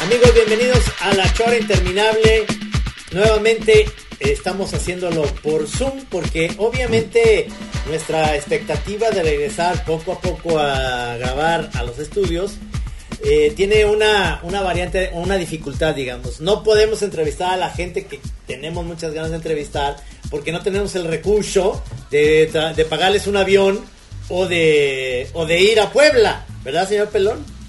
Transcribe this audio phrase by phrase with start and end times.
[0.00, 2.46] Amigos, bienvenidos a La Chora Interminable.
[3.12, 3.84] Nuevamente
[4.18, 7.48] estamos haciéndolo por Zoom porque obviamente
[7.86, 12.54] nuestra expectativa de regresar poco a poco a grabar a los estudios
[13.22, 16.40] eh, tiene una, una variante, una dificultad, digamos.
[16.40, 19.96] No podemos entrevistar a la gente que tenemos muchas ganas de entrevistar
[20.30, 23.84] porque no tenemos el recurso de, de pagarles un avión
[24.30, 27.59] o de, o de ir a Puebla, ¿verdad, señor Pelón?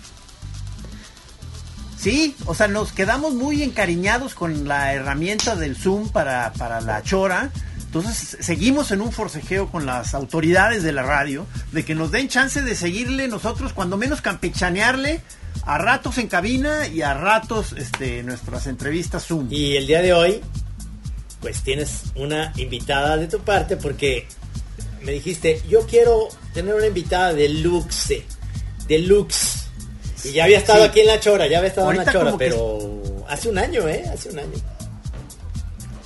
[2.01, 7.03] Sí, o sea, nos quedamos muy encariñados con la herramienta del Zoom para, para la
[7.03, 7.51] chora.
[7.77, 12.27] Entonces seguimos en un forcejeo con las autoridades de la radio de que nos den
[12.27, 15.21] chance de seguirle nosotros, cuando menos campechanearle,
[15.63, 19.47] a ratos en cabina y a ratos este, nuestras entrevistas Zoom.
[19.51, 20.41] Y el día de hoy,
[21.39, 24.25] pues tienes una invitada de tu parte porque
[25.03, 28.25] me dijiste, yo quiero tener una invitada de luxe,
[28.87, 29.60] de luxe.
[30.23, 33.01] Y ya había estado aquí en La Chora, ya había estado en La Chora, pero
[33.27, 34.03] hace un año, ¿eh?
[34.11, 34.53] Hace un año.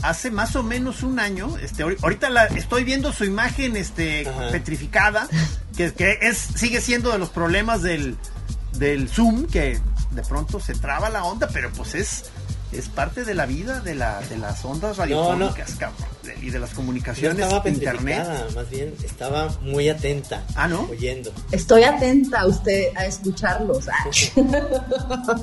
[0.02, 5.28] Hace más o menos un año, este, ahorita la, estoy viendo su imagen este, petrificada,
[5.76, 8.16] que, que es, sigue siendo de los problemas del,
[8.74, 9.80] del Zoom, que
[10.12, 12.26] de pronto se traba la onda, pero pues es
[12.78, 15.78] es parte de la vida de, la, de las ondas radiofónicas,
[16.42, 18.28] y de las comunicaciones no internet.
[18.56, 20.44] Más bien estaba muy atenta.
[20.56, 20.88] Ah, ¿no?
[20.90, 21.32] Oyendo.
[21.52, 23.88] Estoy atenta a usted a escucharlos.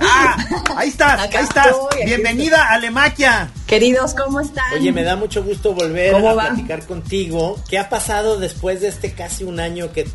[0.01, 0.37] ah,
[0.77, 1.75] ahí estás, ahí estás.
[2.05, 3.51] Bienvenida a Lemaquia.
[3.67, 4.73] Queridos, ¿cómo están?
[4.75, 7.57] Oye, me da mucho gusto volver a platicar contigo.
[7.69, 10.07] ¿Qué ha pasado después de este casi un año que,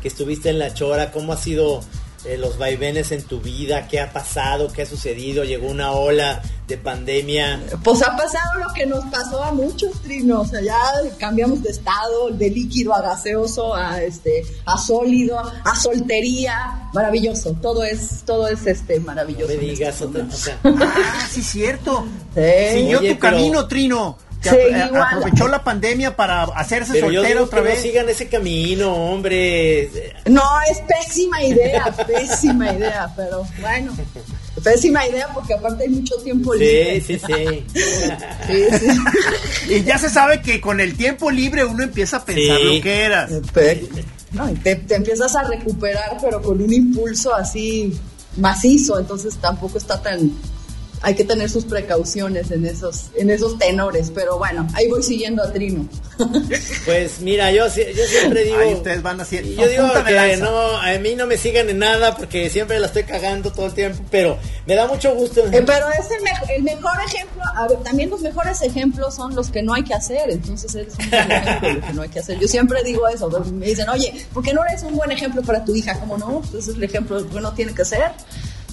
[0.00, 1.10] que estuviste en La Chora?
[1.10, 1.80] ¿Cómo ha sido
[2.24, 6.42] eh, los vaivenes en tu vida, qué ha pasado, qué ha sucedido, llegó una ola
[6.66, 7.60] de pandemia.
[7.82, 10.78] Pues ha pasado lo que nos pasó a muchos trinos, o sea, ya
[11.18, 17.84] cambiamos de estado, de líquido a gaseoso, a este, a sólido, a soltería, maravilloso, todo
[17.84, 19.48] es, todo es este maravilloso.
[19.48, 20.26] me digas otra,
[20.64, 22.06] Ah, sí cierto.
[22.34, 27.76] Siguió tu camino, Trino aprovechó la pandemia para hacerse soltero otra vez.
[27.76, 29.90] No sigan ese camino, hombre.
[30.26, 33.96] No, es pésima idea, pésima idea, pero bueno.
[34.62, 37.00] Pésima idea porque aparte hay mucho tiempo libre.
[37.00, 37.64] Sí, sí,
[38.46, 38.94] sí.
[39.74, 43.02] Y ya se sabe que con el tiempo libre uno empieza a pensar lo que
[43.02, 43.30] eras.
[44.32, 47.98] No, te, te empiezas a recuperar, pero con un impulso así
[48.36, 50.30] macizo, entonces tampoco está tan
[51.02, 55.42] hay que tener sus precauciones en esos, en esos tenores, pero bueno, ahí voy siguiendo
[55.42, 55.86] a Trino.
[56.84, 58.58] Pues mira, yo, yo siempre digo...
[58.58, 59.62] Ahí ustedes van haciendo...
[59.62, 63.04] Yo digo que no, a mí no me sigan en nada porque siempre la estoy
[63.04, 65.40] cagando todo el tiempo, pero me da mucho gusto.
[65.46, 69.50] Eh, pero es el, el, mejor ejemplo, a ver, también los mejores ejemplos son los
[69.50, 72.08] que no hay que hacer, entonces eres un buen ejemplo de lo que no hay
[72.08, 72.38] que hacer.
[72.38, 75.64] Yo siempre digo eso, me dicen, oye, ¿por qué no eres un buen ejemplo para
[75.64, 75.98] tu hija?
[76.00, 76.42] ¿Cómo no?
[76.48, 78.12] Ese es el ejemplo que no tiene que ser.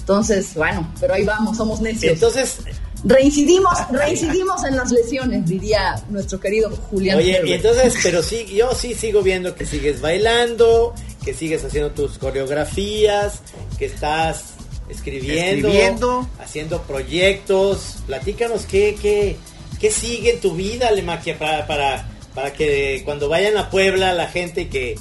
[0.08, 2.14] Entonces, bueno, pero ahí vamos, somos necios.
[2.14, 2.60] Entonces,
[3.04, 7.18] reincidimos, reincidimos en las lesiones, diría nuestro querido Julián.
[7.18, 11.90] Oye, y entonces, pero sí, yo sí sigo viendo que sigues bailando, que sigues haciendo
[11.90, 13.42] tus coreografías,
[13.78, 14.54] que estás
[14.88, 17.96] escribiendo, haciendo proyectos.
[18.06, 19.36] Platícanos qué, qué,
[19.78, 24.28] qué sigue en tu vida, Lemaquia, para, para, para que cuando vayan a Puebla la
[24.28, 24.94] gente que,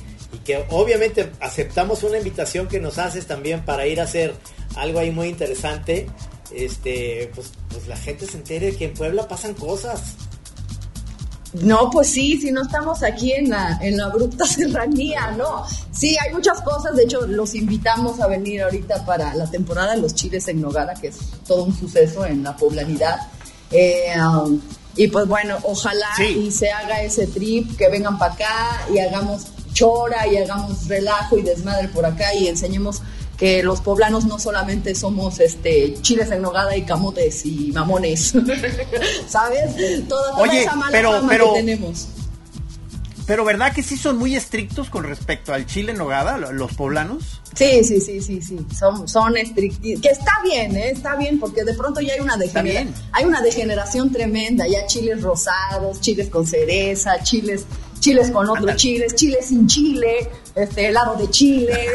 [0.48, 4.34] que obviamente aceptamos una invitación que nos haces también para ir a hacer
[4.78, 6.08] algo ahí muy interesante,
[6.56, 10.16] este, pues, pues la gente se entere que en Puebla pasan cosas.
[11.52, 15.66] No, pues sí, si no estamos aquí en la, en la abrupta serranía, ¿no?
[15.92, 20.02] Sí, hay muchas cosas, de hecho los invitamos a venir ahorita para la temporada de
[20.02, 23.18] los chiles en Nogada, que es todo un suceso en la poblanidad.
[23.70, 24.62] Eh, um,
[24.96, 29.48] y pues bueno, ojalá y se haga ese trip, que vengan para acá y hagamos
[29.78, 33.02] chora y hagamos relajo y desmadre por acá y enseñemos
[33.38, 38.34] que los poblanos no solamente somos este chiles en nogada y camotes y mamones,
[39.28, 40.08] ¿sabes?
[40.08, 42.08] Toda, esa mala pero, fama que tenemos.
[43.28, 47.42] Pero ¿verdad que sí son muy estrictos con respecto al chile en nogada, los poblanos?
[47.54, 50.02] Sí, sí, sí, sí, sí, son, son estrictos.
[50.02, 50.92] Que está bien, ¿eh?
[50.92, 55.22] está bien, porque de pronto ya hay una degeneración, hay una degeneración tremenda, ya chiles
[55.22, 57.66] rosados, chiles con cereza, chiles
[58.00, 61.74] chiles con otros chiles, chiles sin chile, este helado de chile,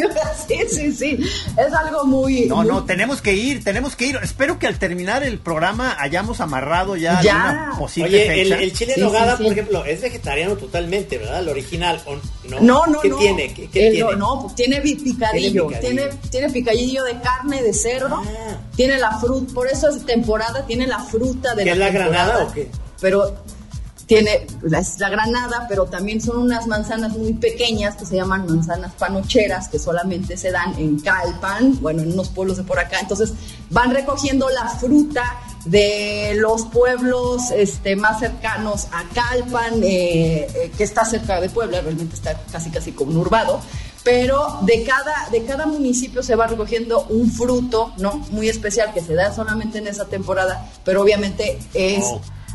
[0.48, 1.18] sí, sí, sí,
[1.56, 2.46] es algo muy...
[2.46, 4.18] No, no, tenemos que ir, tenemos que ir.
[4.22, 9.02] Espero que al terminar el programa hayamos amarrado ya, una posible Oye, El, chile en
[9.02, 11.40] nogada, por ejemplo, es vegetariano totalmente, ¿verdad?
[11.40, 12.02] El original,
[12.48, 12.60] no?
[12.60, 13.16] No, no, ¿Qué no.
[13.18, 13.54] tiene?
[13.54, 14.16] ¿Qué, tiene?
[14.16, 18.58] No, pues tiene picadillo, tiene, tiene, picadillo de carne, de cerdo, ah.
[18.76, 22.00] tiene la fruta, por eso es temporada, tiene la fruta de ¿Qué la es la
[22.00, 22.68] granada o qué?
[23.00, 23.34] Pero
[24.10, 29.68] tiene la, granada, pero también son unas manzanas muy pequeñas que se llaman manzanas panocheras,
[29.68, 32.98] que solamente se dan en Calpan, bueno, en unos pueblos de por acá.
[32.98, 33.32] Entonces
[33.70, 35.22] van recogiendo la fruta
[35.64, 41.80] de los pueblos este, más cercanos a Calpan, eh, eh, que está cerca de Puebla,
[41.80, 43.60] realmente está casi casi conurbado,
[44.02, 48.14] pero de cada, de cada municipio se va recogiendo un fruto, ¿no?
[48.32, 52.04] Muy especial que se da solamente en esa temporada, pero obviamente es...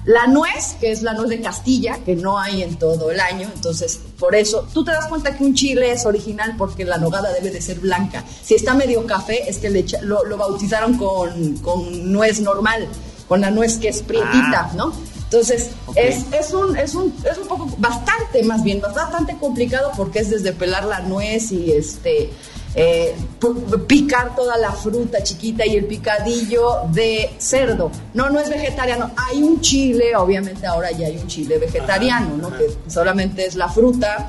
[0.05, 3.49] La nuez, que es la nuez de Castilla, que no hay en todo el año,
[3.53, 7.33] entonces por eso tú te das cuenta que un chile es original porque la nogada
[7.33, 8.23] debe de ser blanca.
[8.43, 12.87] Si está medio café, es que le lo, bautizaron con, con, nuez normal,
[13.27, 14.73] con la nuez que es prietita, ah.
[14.75, 14.93] ¿no?
[15.23, 20.19] Entonces, es, es, un, es, un, es un poco, bastante más bien, bastante complicado porque
[20.19, 22.29] es desde pelar la nuez y este
[22.75, 23.15] eh,
[23.87, 27.89] picar toda la fruta chiquita y el picadillo de cerdo.
[28.13, 29.11] No, no es vegetariano.
[29.15, 32.49] Hay un chile, obviamente ahora ya hay un chile vegetariano, ¿no?
[32.49, 34.27] Que solamente es la fruta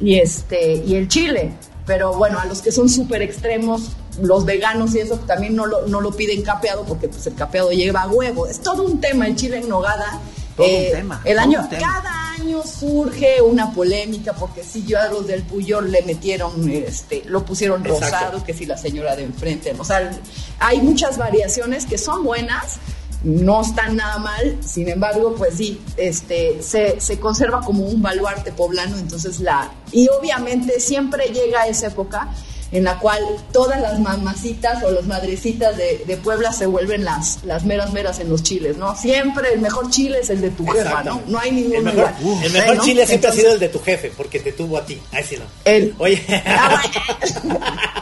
[0.00, 1.52] y este y el chile.
[1.86, 5.86] Pero bueno, a los que son súper extremos, los veganos y eso también no lo,
[5.86, 8.46] no lo piden capeado porque pues el capeado lleva huevo.
[8.46, 10.20] Es todo un tema el chile en nogada
[10.56, 11.20] todo un eh, tema.
[11.24, 16.02] El año, cada año surge una polémica porque si yo a los del Puyol le
[16.02, 20.10] metieron, este, lo pusieron rosado, que si la señora de enfrente, o sea,
[20.58, 22.78] hay muchas variaciones que son buenas,
[23.22, 28.52] no están nada mal, sin embargo, pues sí, este, se, se conserva como un baluarte
[28.52, 32.28] poblano, entonces la, y obviamente siempre llega esa época
[32.74, 33.22] en la cual
[33.52, 38.28] todas las mamacitas o las madrecitas de, Puebla se vuelven las, las meras meras en
[38.28, 38.96] los chiles, ¿no?
[38.96, 41.22] Siempre el mejor chile es el de tu jefa, ¿no?
[41.28, 42.10] No hay ningún El mejor,
[42.42, 45.00] el mejor chile siempre ha sido el de tu jefe, porque te tuvo a ti.
[45.12, 45.44] Ahí sí no.
[45.64, 46.20] El, Oye.
[46.46, 46.82] Ah,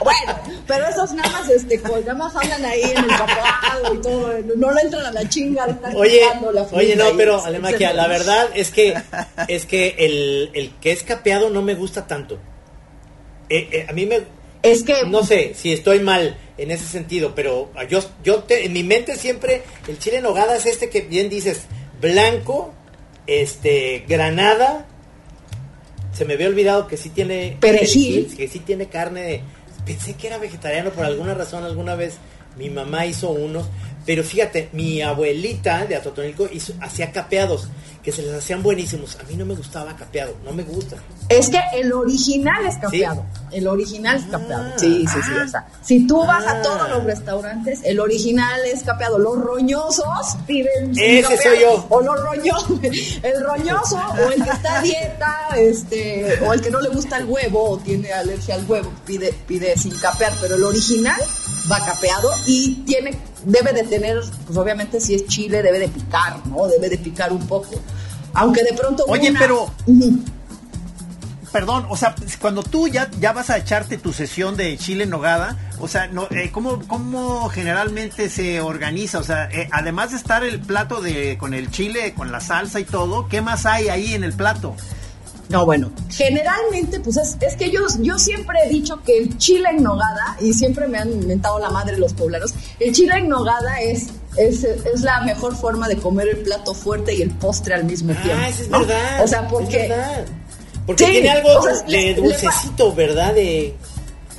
[0.02, 0.62] bueno.
[0.66, 4.32] pero esos nada más, este, pues, nada más hablan ahí en el papado y todo,
[4.56, 6.20] no le entran a la chinga Oye,
[6.52, 8.94] la oye, no, pero Alemaquia, la verdad es que,
[9.48, 12.38] es que el, el que es capeado no me gusta tanto.
[13.48, 14.22] Eh, eh, a mí me
[14.62, 15.04] es que...
[15.06, 19.62] No sé si estoy mal en ese sentido, pero yo, yo en mi mente siempre
[19.88, 21.62] el chile en nogada es este que bien dices,
[22.00, 22.72] blanco,
[23.26, 24.86] este, granada,
[26.12, 27.56] se me había olvidado que sí tiene...
[27.60, 28.34] Perejil.
[28.36, 29.42] Que sí tiene carne
[29.84, 32.14] Pensé que era vegetariano por alguna razón, alguna vez
[32.56, 33.66] mi mamá hizo unos,
[34.04, 37.68] pero fíjate, mi abuelita de Atotonilco hizo, hacía capeados
[38.02, 39.16] que se les hacían buenísimos.
[39.20, 40.96] A mí no me gustaba capeado, no me gusta.
[41.28, 43.24] Es que el original es capeado.
[43.52, 44.64] El original es capeado.
[44.72, 44.76] Ah.
[44.76, 45.32] sí, sí, sí.
[45.32, 49.18] O sea, si tú vas a todos los restaurantes, el original es capeado.
[49.18, 50.92] Los roñosos piden.
[50.96, 51.86] Ese soy yo.
[51.90, 52.80] O los roñosos.
[53.22, 57.18] El roñoso, o el que está a dieta, este, o el que no le gusta
[57.18, 60.32] el huevo, o tiene alergia al huevo, pide, pide sin capear.
[60.40, 61.20] Pero el original
[61.70, 66.46] va capeado y tiene debe de tener, pues obviamente si es chile debe de picar,
[66.46, 66.66] ¿no?
[66.68, 67.70] Debe de picar un poco.
[68.34, 69.04] Aunque de pronto...
[69.08, 69.70] Oye, pero...
[71.52, 75.10] Perdón, o sea, cuando tú ya, ya vas a echarte tu sesión de chile en
[75.10, 79.18] nogada, o sea, no, eh, ¿cómo, generalmente se organiza?
[79.18, 82.80] O sea, eh, además de estar el plato de con el chile, con la salsa
[82.80, 84.74] y todo, ¿qué más hay ahí en el plato?
[85.52, 89.82] No, bueno, generalmente, pues es, que yo, yo siempre he dicho que el chile en
[89.82, 94.06] nogada, y siempre me han inventado la madre los poblanos, el chile en nogada es,
[94.38, 98.14] es, es, la mejor forma de comer el plato fuerte y el postre al mismo
[98.16, 98.42] ah, tiempo.
[98.42, 99.24] Ah, eso es verdad.
[99.24, 99.88] O sea, porque...
[99.88, 100.24] verdad.
[100.86, 101.50] Porque tiene algo
[101.86, 103.34] de dulcecito, ¿verdad?
[103.34, 103.74] De...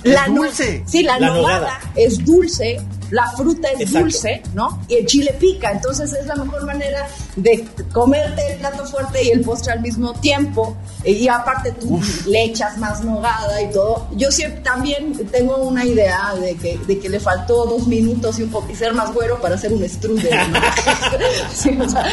[0.04, 0.84] La dulce.
[0.88, 2.82] Sí, la, nogada, es dulce,
[3.14, 4.82] la fruta es dulce, ¿no?
[4.88, 9.30] Y el chile pica, entonces es la mejor manera de comerte el plato fuerte y
[9.30, 10.76] el postre al mismo tiempo.
[11.06, 14.08] Y aparte tú le echas más nogada y todo.
[14.16, 18.44] Yo siempre también tengo una idea de que, de que le faltó dos minutos y
[18.44, 20.52] un poco y ser más güero para hacer un strudel.
[20.52, 20.60] ¿no?
[21.54, 22.04] sí, o sea,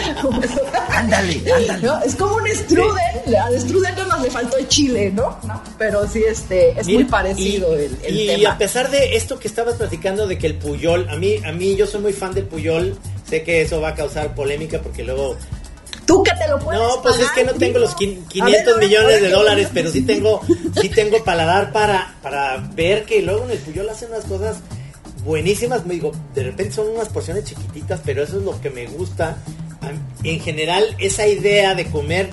[0.91, 1.89] ándale, ándale.
[2.05, 3.37] Es como un strudel.
[3.43, 5.39] Al strudel más le faltó el chile, ¿no?
[5.79, 8.51] Pero sí, este, es muy parecido el, el y tema.
[8.51, 11.77] a pesar de esto que estabas platicando de que el Puyol, a mí, a mí
[11.77, 12.99] yo soy muy fan del Puyol.
[13.29, 15.37] Sé que eso va a causar polémica porque luego
[16.11, 19.31] Tú que te lo puedes No, pues es que no tengo los 500 millones de
[19.31, 20.41] dólares, pero sí tengo
[20.81, 24.57] sí tengo paladar para para ver que luego en el Puyol hacen unas cosas
[25.25, 28.87] buenísimas, me digo, de repente son unas porciones chiquititas, pero eso es lo que me
[28.87, 29.37] gusta.
[30.25, 32.29] En general esa idea de comer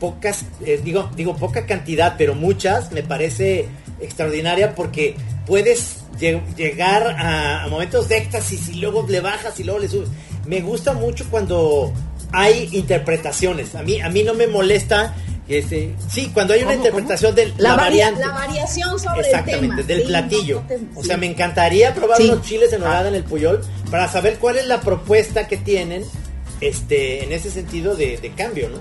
[0.00, 3.68] pocas eh, digo digo poca cantidad, pero muchas me parece
[4.00, 5.14] extraordinaria porque
[5.48, 10.10] puedes llegar a, a momentos de éxtasis y luego le bajas y luego le subes.
[10.46, 11.92] Me gusta mucho cuando
[12.32, 13.74] hay interpretaciones.
[13.74, 15.14] A mí, a mí no me molesta.
[15.48, 18.20] Este, sí, cuando hay una interpretación de la, variante.
[18.20, 20.62] La variación sobre Exactamente, del platillo.
[20.94, 24.58] o sea, me encantaría probar unos chiles en nogada en el Puyol para saber cuál
[24.58, 26.04] es la propuesta que tienen
[26.60, 28.78] este, en ese sentido de, cambio, ¿no?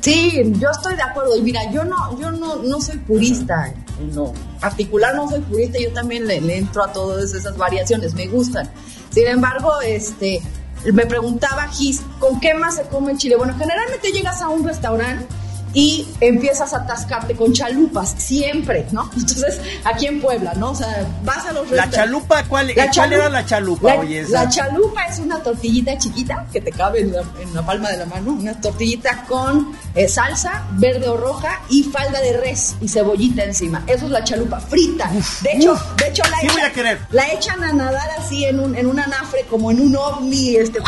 [0.00, 1.36] Sí, yo estoy de acuerdo.
[1.36, 3.74] Y mira, yo no, yo no, no soy purista,
[4.12, 8.26] no, particular no soy purista, yo también le, le, entro a todas esas variaciones, me
[8.26, 8.68] gustan.
[9.10, 10.40] Sin embargo, este,
[10.92, 13.36] me preguntaba Gis, ¿con qué más se come en Chile?
[13.36, 15.26] Bueno, generalmente llegas a un restaurante
[15.74, 19.10] y empiezas a atascarte con chalupas, siempre, ¿no?
[19.16, 20.70] Entonces, aquí en Puebla, ¿no?
[20.70, 22.44] O sea, vas a los ¿La chalupa?
[22.44, 23.96] ¿Cuál, la era la chalupa?
[23.96, 28.06] La, la chalupa es una tortillita chiquita que te cabe en la, palma de la
[28.06, 33.44] mano, una tortillita con eh, salsa verde o roja y falda de res y cebollita
[33.44, 33.82] encima.
[33.86, 35.10] Eso es la chalupa frita.
[35.42, 39.00] de hecho, de hecho la, echan, la echan a nadar así en un, en un
[39.00, 40.78] anafre, como en un ovni, este,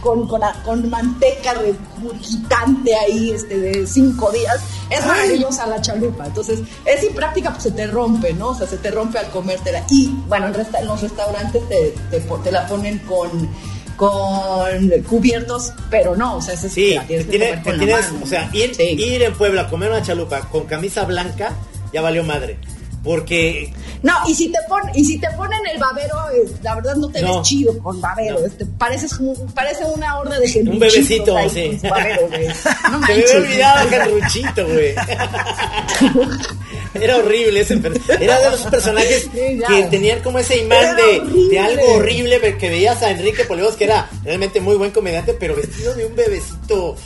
[0.00, 4.60] con, con, con manteca regurgitante ahí, este, de cinco días,
[4.90, 6.26] es maravillosa la chalupa.
[6.26, 8.48] Entonces, es impráctica, pues se te rompe, ¿no?
[8.48, 9.84] O sea, se te rompe al comértela.
[9.88, 13.48] Y bueno, en, los restaurantes te, te, la ponen con
[13.96, 19.34] con cubiertos, pero no, o sea, es sí, tienes, tienes o sea, ir, ir en
[19.34, 21.52] Puebla a comer una chalupa con camisa blanca
[21.92, 22.58] ya valió madre.
[23.02, 23.72] Porque.
[24.02, 27.08] No, y si te ponen, y si te ponen el babero, eh, la verdad no
[27.08, 28.44] te ves chido con babero.
[28.44, 29.18] Este, pareces
[29.54, 30.70] parece una horda de gente.
[30.70, 31.78] Un bebecito, sí.
[31.82, 32.28] Babero.
[32.90, 34.94] No me había olvidado Genruchito, güey.
[36.94, 37.80] Era horrible ese
[38.20, 43.02] Era de los personajes que tenían como ese imán de, de, algo horrible que veías
[43.02, 46.96] a Enrique Polevos, que era realmente muy buen comediante, pero vestido de un bebecito.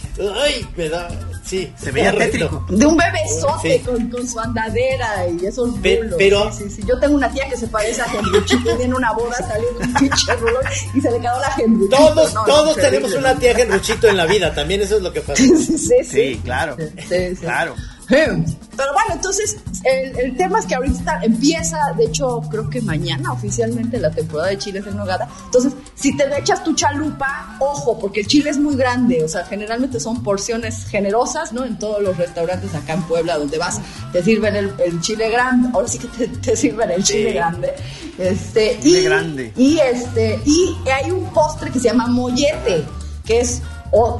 [0.42, 1.08] Ay, me da.
[1.44, 2.64] Sí, se veía tétrico.
[2.68, 6.14] De un bebesote con, con, su andadera y esos rulos.
[6.16, 9.12] Pero, sí, sí, Yo tengo una tía que se parece a Genruchito y en una
[9.12, 10.62] boda salió un pinche rulón
[10.94, 11.96] y se le quedó la Genruchito.
[11.96, 15.42] Todos, todos tenemos una tía Genruchito en la vida, también eso es lo que pasa.
[15.42, 16.40] sí, sí, sí.
[16.42, 16.76] claro.
[17.08, 17.74] Sí, claro.
[18.08, 23.98] Pero bueno, entonces el, tema es que ahorita empieza, de hecho creo que mañana oficialmente
[23.98, 25.28] la temporada de chiles en nogada.
[25.46, 29.44] Entonces, si te echas tu chalupa, ojo, porque el chile es muy grande, o sea,
[29.44, 31.64] generalmente son porciones generosas, ¿no?
[31.64, 33.80] En todos los restaurantes acá en Puebla donde vas,
[34.12, 37.74] te sirven el, chile grande, ahora sí que te, sirven el chile grande.
[38.18, 39.52] Este, chile y, grande.
[39.56, 42.84] Y, este, y hay un postre que se llama mollete,
[43.24, 43.62] que es,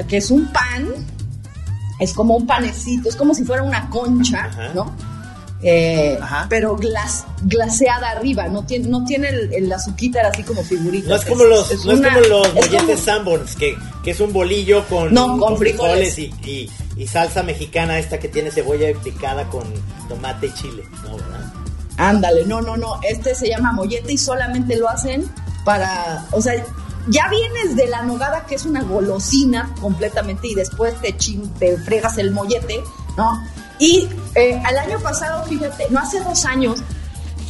[0.09, 1.14] que es un pan
[1.99, 4.93] es como un panecito, es como si fuera una concha, ¿no?
[5.67, 6.19] Eh,
[6.51, 11.09] pero glas, glaseada arriba, no tiene, no tiene el, el así como figurita.
[11.09, 14.85] No es como los, no es como los molletes Sanborns, que, que, es un bolillo
[14.89, 16.31] con, con, frijoles, y,
[16.99, 19.65] y, salsa mexicana esta que tiene cebolla picada con
[20.07, 21.17] tomate y chile, ¿no?
[21.17, 21.53] ¿verdad?
[21.97, 25.25] Ándale, no, no, no, este se llama mollete y solamente lo hacen
[25.65, 26.63] para, o sea,
[27.09, 31.15] ya vienes de la nogada, que es una golosina completamente, y después te,
[31.59, 32.83] te fregas el mollete,
[33.17, 33.41] ¿no?
[33.79, 36.81] Y eh, al año pasado, fíjate, no hace dos años,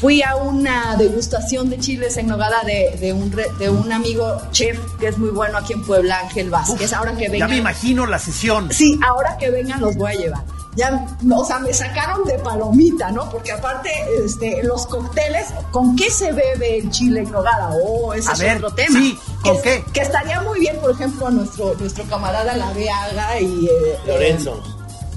[0.01, 4.79] fui a una degustación de chiles en nogada de, de, un, de un amigo chef
[4.99, 6.93] que es muy bueno aquí en Puebla, Ángel Vázquez.
[6.93, 8.73] ahora que vengan, ya me imagino la sesión.
[8.73, 13.11] Sí, ahora que vengan los voy a llevar ya, o sea, me sacaron de palomita,
[13.13, 13.29] ¿no?
[13.31, 13.91] Porque aparte,
[14.25, 17.71] este, los cócteles, ¿con qué se bebe el chile en nogada?
[17.83, 18.99] Oh, ese es otro tema.
[18.99, 19.85] Sí, ¿con qué?
[19.93, 23.67] Que estaría muy bien, por ejemplo, a nuestro, nuestro camarada La Veaga y...
[23.67, 24.63] Eh, Lorenzo.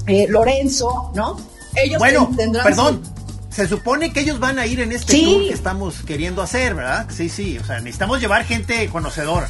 [0.06, 1.38] Eh, eh, Lorenzo, ¿no?
[1.76, 2.64] Ellos bueno, tendrán...
[2.64, 3.02] Perdón.
[3.50, 7.08] Se supone que ellos van a ir en este tour que estamos queriendo hacer, ¿verdad?
[7.10, 9.50] Sí, sí, o sea, necesitamos llevar gente conocedora.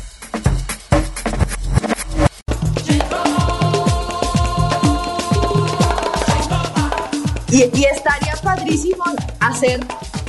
[7.49, 9.03] Y, estaría padrísimo
[9.39, 9.79] hacer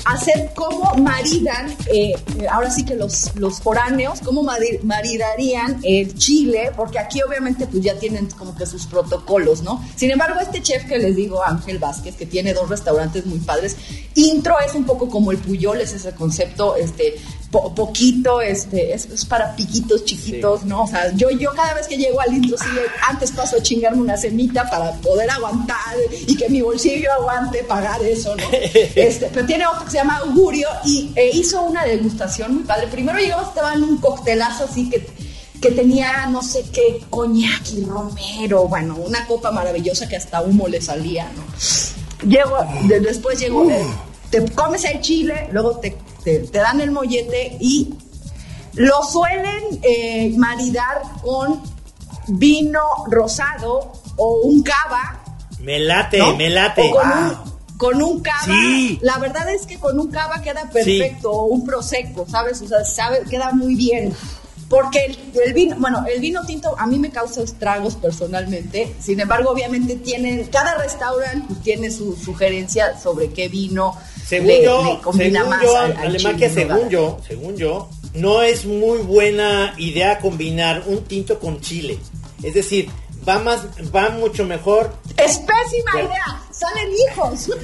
[0.05, 2.15] hacer cómo maridan, eh,
[2.51, 7.99] ahora sí que los, los foráneos, cómo maridarían el chile, porque aquí obviamente pues ya
[7.99, 9.85] tienen como que sus protocolos, ¿no?
[9.97, 13.77] Sin embargo, este chef que les digo, Ángel Vázquez, que tiene dos restaurantes muy padres,
[14.15, 17.17] intro es un poco como el Puyol, es ese concepto, este,
[17.51, 20.83] poquito, este, es, para piquitos chiquitos, ¿no?
[20.83, 22.67] O sea, yo, yo cada vez que llego al intro, sí,
[23.09, 28.03] antes paso a chingarme una semita para poder aguantar y que mi bolsillo aguante pagar
[28.03, 28.43] eso, ¿no?
[28.95, 32.87] Este, pero tiene otro que se llama Augurio y e hizo una degustación muy padre.
[32.89, 35.07] Primero llegamos, estaba en un coctelazo así que,
[35.61, 40.69] que tenía no sé qué, coñac y romero, bueno, una copa maravillosa que hasta humo
[40.69, 42.29] le salía, ¿no?
[42.29, 42.59] Llego,
[43.01, 43.87] después llegó, eh,
[44.31, 45.97] te comes el chile, luego te
[46.37, 47.95] te, dan el mollete y
[48.75, 51.63] lo suelen eh, maridar con
[52.29, 55.23] vino rosado o un cava.
[55.61, 56.91] Me late, me late.
[57.77, 58.55] con, un, cava.
[59.01, 62.61] La verdad es que con un cava queda perfecto, o un prosecco, ¿sabes?
[62.63, 64.15] O sea, sabe, queda muy bien.
[64.69, 68.95] Porque el, vino, bueno, el vino tinto a mí me causa estragos personalmente.
[69.01, 73.97] Sin embargo, obviamente tienen, cada restaurante pues, tiene su sugerencia sobre qué vino
[74.29, 81.03] según yo, según yo, según yo, según yo, no es muy buena idea combinar un
[81.05, 81.99] tinto con chile.
[82.43, 82.91] Es decir,
[83.27, 83.63] va más,
[83.95, 84.93] va mucho mejor.
[85.17, 87.49] Es pésima idea, salen hijos.
[87.49, 87.57] es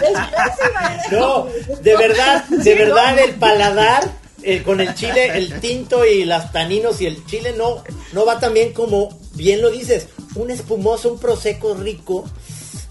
[0.00, 1.10] pésima idea.
[1.10, 1.46] No,
[1.82, 4.12] de verdad, de verdad el paladar
[4.44, 7.82] eh, con el chile, el tinto y las taninos y el chile no,
[8.12, 12.24] no va tan bien como bien lo dices, un espumoso, un prosecco rico.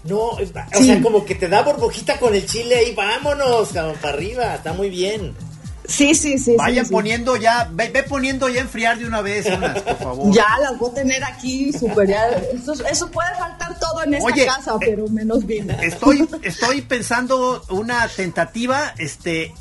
[0.04, 0.46] No, o
[0.82, 4.72] sea, como que te da burbujita con el chile y vámonos, cabrón, para arriba, está
[4.72, 5.34] muy bien.
[5.90, 6.54] Sí, sí, sí.
[6.56, 10.32] Vayan poniendo ya, ve, poniendo ya enfriar de una vez por favor.
[10.32, 14.86] Ya las voy a tener aquí super, eso, puede faltar todo en esta casa, eh,
[14.86, 15.68] pero menos bien.
[15.82, 19.52] Estoy, estoy pensando una tentativa, este,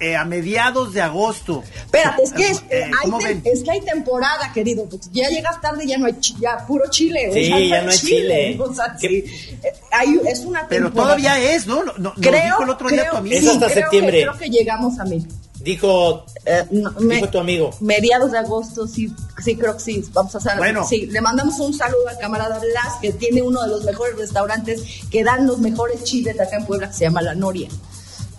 [0.00, 1.62] eh, a mediados de agosto.
[1.76, 4.88] Espérate, es que, eh, hay es que hay temporada, querido.
[5.12, 7.30] ya llegas tarde, ya no hay ya puro chile.
[7.34, 8.58] Sí, ya no hay chile.
[9.90, 10.68] hay, es una temporada.
[10.68, 11.84] Pero todavía es, ¿no?
[11.98, 13.36] no, creo, dijo el otro día tu amigo.
[13.36, 14.22] Es hasta septiembre.
[14.22, 15.26] creo que llegamos a mí.
[15.60, 17.70] Dijo, eh, dijo tu amigo.
[17.80, 19.14] Mediados de agosto, sí,
[19.44, 20.04] sí, creo que sí.
[20.14, 20.56] Vamos a hacer.
[20.56, 20.86] Bueno.
[20.86, 24.82] Sí, le mandamos un saludo al camarada Blas, que tiene uno de los mejores restaurantes
[25.10, 27.68] que dan los mejores chiles acá en Puebla, que se llama La Noria.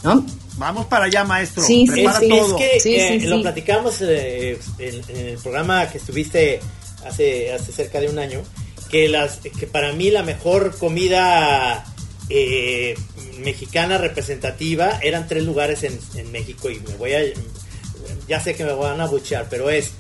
[0.04, 0.26] ¿No?
[0.62, 1.64] Vamos para allá, maestro.
[1.64, 2.60] Sí, Prepara sí, todo.
[2.60, 6.60] Es que eh, lo platicamos eh, en, el programa que estuviste
[7.04, 8.44] hace, hace cerca de un año,
[8.92, 11.84] que, las, que para mí la mejor comida
[12.30, 12.94] eh,
[13.40, 17.22] mexicana representativa eran tres lugares en, México y me voy a...
[18.28, 19.94] Ya sé que me van a buchear, pero es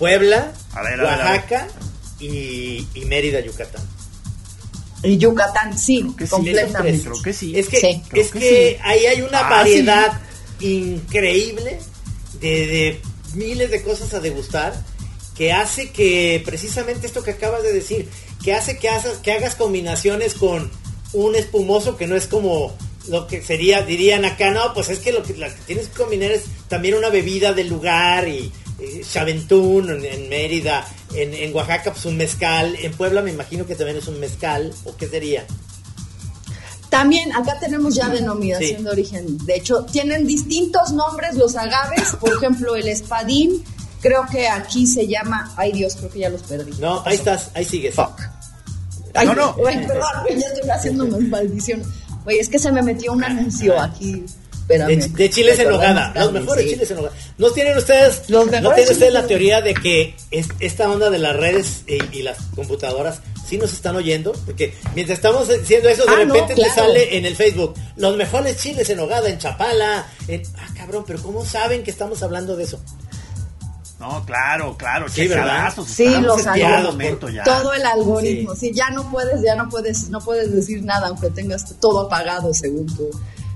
[0.00, 1.68] Puebla, Oaxaca
[2.18, 3.99] y Mérida, Yucatán.
[5.02, 7.02] Y Yucatán, sí, completamente.
[7.02, 7.58] creo que sí.
[7.58, 10.20] Es que, es que, ahí hay una ah, variedad
[10.60, 11.78] increíble
[12.40, 13.00] de,
[13.34, 14.74] miles de cosas a degustar
[15.34, 18.08] que hace que precisamente esto que acabas de decir,
[18.44, 20.70] que hace que, hagas, que hagas combinaciones con
[21.12, 22.76] un espumoso que no es como
[23.08, 25.96] lo que sería, dirían acá, no, pues es que lo que, lo que tienes que
[25.96, 28.52] combinar es también una bebida del lugar y
[29.10, 34.08] Chaventún en, Mérida, en, Oaxaca pues un mezcal, en Puebla me imagino que también es
[34.08, 35.46] un mezcal, ¿o qué sería?
[36.88, 39.38] También acá tenemos ya denominación de origen.
[39.46, 42.16] De hecho, tienen distintos nombres los agaves.
[42.18, 43.62] Por ejemplo, el espadín,
[44.00, 45.52] creo que aquí se llama.
[45.56, 46.72] Ay Dios, creo que ya los perdí.
[46.80, 47.94] No, ahí estás, ahí sigues.
[47.94, 48.20] Fuck.
[49.24, 49.54] no, no.
[49.62, 51.82] perdón, ya estoy haciendo una maldición.
[52.26, 54.24] Oye, es que se me metió un anuncio aquí
[54.78, 57.16] de, chiles en nogada, los mejores chiles en nogada.
[57.38, 61.84] ¿No tienen ustedes, ¿no tienen ustedes la teoría de que esta onda de las redes
[61.86, 64.32] y, las computadoras sí nos están oyendo?
[64.46, 68.58] Porque mientras estamos diciendo eso, de ah, repente te sale en el Facebook, los mejores
[68.58, 70.06] chiles en nogada, en Chapala.
[70.56, 72.80] ah, cabrón, pero ¿cómo saben que estamos hablando de eso?
[74.00, 75.74] No, claro, claro, sí, ¿verdad?
[75.86, 77.44] Sí, los algoritmos.
[77.44, 78.72] Todo el algoritmo, sí.
[78.72, 82.86] ya no puedes, ya no puedes, no puedes decir nada aunque tengas todo apagado según
[82.86, 83.10] tú.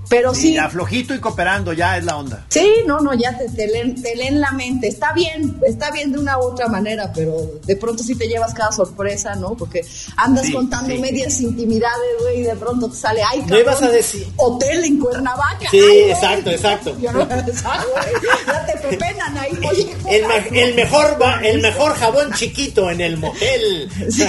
[0.09, 0.53] Pero sí.
[0.53, 2.45] Ya flojito y cooperando, ya es la onda.
[2.49, 4.87] Sí, no, no, ya te, te, leen, te leen la mente.
[4.87, 8.53] Está bien, está bien de una u otra manera, pero de pronto sí te llevas
[8.53, 9.55] cada sorpresa, ¿no?
[9.55, 9.85] Porque
[10.17, 14.27] andas contando medias intimidades, güey, y de pronto te sale, ay, cabrón, ibas a decir?
[14.37, 15.69] Hotel en Cuernavaca.
[15.69, 16.97] Sí, exacto, exacto.
[16.99, 19.59] Ya, no, ya te pepenan ahí.
[19.69, 23.89] Oye, el, el, mejor, el mejor jabón chiquito en el motel.
[24.09, 24.23] Sí,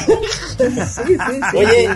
[0.57, 1.17] sí, sí.
[1.55, 1.89] Oye,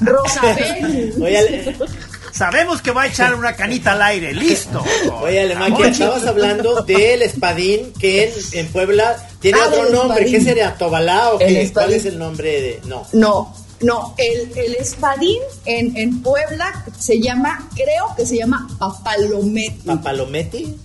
[0.00, 1.14] Rosabel.
[1.22, 1.76] Oye,
[2.36, 4.84] Sabemos que va a echar una canita al aire, listo.
[5.22, 10.26] Oye, Alemán, que estabas hablando del espadín que en, Puebla tiene ah, otro nombre.
[10.26, 10.74] ¿Qué sería?
[10.76, 11.70] ¿Tobalá o qué?
[11.72, 12.80] ¿Cuál es el nombre de.?
[12.84, 13.06] No.
[13.14, 14.14] No, no.
[14.18, 19.86] El, el espadín en, en Puebla se llama, creo que se llama papalometi.
[19.86, 20.76] ¿Papalometi?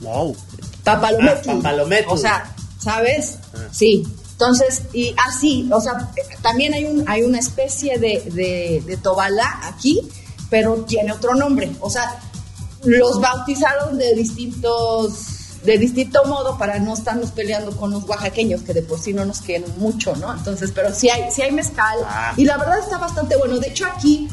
[0.00, 0.34] Wow.
[0.84, 1.50] Papalometi.
[1.50, 2.06] Ah, papalometi.
[2.08, 3.34] O sea, ¿sabes?
[3.52, 3.68] Ah.
[3.72, 4.06] Sí.
[4.32, 9.60] Entonces, y así, o sea, también hay, un, hay una especie de, de, de tobalá
[9.64, 10.00] aquí
[10.50, 11.70] pero tiene otro nombre.
[11.80, 12.20] O sea,
[12.84, 15.34] los bautizaron de distintos
[15.64, 19.24] de distinto modo para no estarnos peleando con los oaxaqueños que de por sí no
[19.24, 20.32] nos quieren mucho, ¿no?
[20.32, 22.32] Entonces, pero sí hay, sí hay mezcal ah.
[22.36, 23.58] y la verdad está bastante bueno.
[23.58, 24.28] De hecho, aquí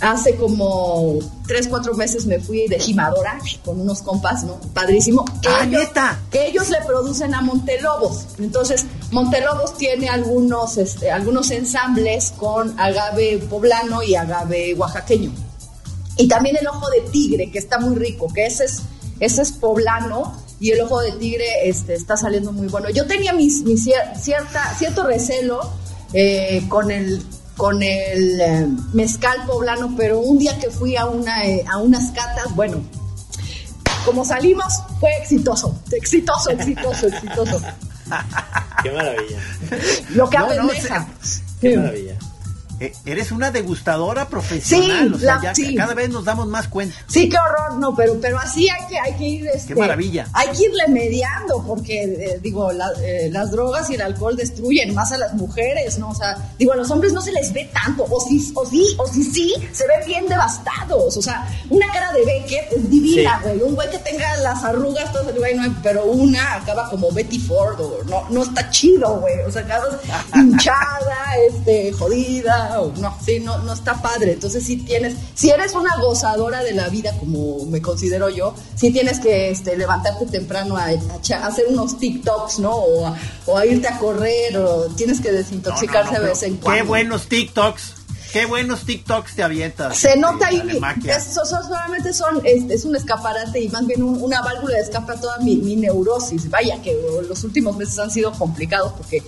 [0.00, 4.60] hace como tres, cuatro meses me fui de gimadora con unos compas, ¿no?
[4.72, 5.24] Padrísimo.
[5.42, 6.20] Que ah, neta.
[6.30, 8.26] Que ellos le producen a Montelobos.
[8.38, 15.47] Entonces, Montelobos tiene algunos, este, algunos ensambles con agave poblano y agave oaxaqueño.
[16.18, 18.82] Y también el ojo de tigre, que está muy rico, que ese es,
[19.20, 22.90] ese es poblano y el ojo de tigre este, está saliendo muy bueno.
[22.90, 23.62] Yo tenía mis,
[24.20, 25.60] cierta, cierto recelo
[26.12, 27.22] eh, con el
[27.56, 32.12] con el eh, mezcal poblano, pero un día que fui a, una, eh, a unas
[32.12, 32.80] catas, bueno,
[34.04, 37.60] como salimos, fue exitoso, exitoso, exitoso, exitoso.
[38.82, 39.40] Qué maravilla.
[40.10, 40.70] Lo que no, no,
[41.60, 42.16] Qué maravilla.
[42.80, 46.94] Eh, eres una degustadora profesional, o sea, ya cada vez nos damos más cuenta.
[47.08, 49.46] Sí, qué horror, no, pero, pero así hay que, hay que ir.
[49.48, 50.28] Este, qué maravilla.
[50.32, 55.10] Hay que irle mediando, porque, eh, digo, eh, las drogas y el alcohol destruyen más
[55.10, 56.10] a las mujeres, ¿no?
[56.10, 58.86] O sea, digo, a los hombres no se les ve tanto, o sí, o sí,
[58.96, 61.16] o sí, sí, se ven bien devastados.
[61.16, 63.60] O sea, una cara de Beckett es divina, güey.
[63.60, 67.40] Un güey que tenga las arrugas, todo el güey, no, pero una acaba como Betty
[67.40, 69.40] Ford, o no, no está chido, güey.
[69.40, 69.96] O sea, acabas
[70.36, 74.32] hinchada, este, jodida no, sí, no, no está padre.
[74.32, 78.90] Entonces si tienes, si eres una gozadora de la vida como me considero yo, si
[78.90, 82.74] tienes que este, levantarte temprano a, hacer unos TikToks, ¿no?
[82.74, 86.82] O a, irte a correr, o tienes que desintoxicarse a veces en cuando.
[86.82, 87.94] Qué buenos TikToks.
[88.32, 89.96] Qué buenos TikToks te avientas.
[89.96, 90.62] Se nota ahí,
[91.06, 95.38] eso, solamente son, es, un escaparate y más bien una válvula de escape a toda
[95.38, 96.50] mi, mi neurosis.
[96.50, 96.94] Vaya que
[97.26, 99.22] los últimos meses han sido complicados porque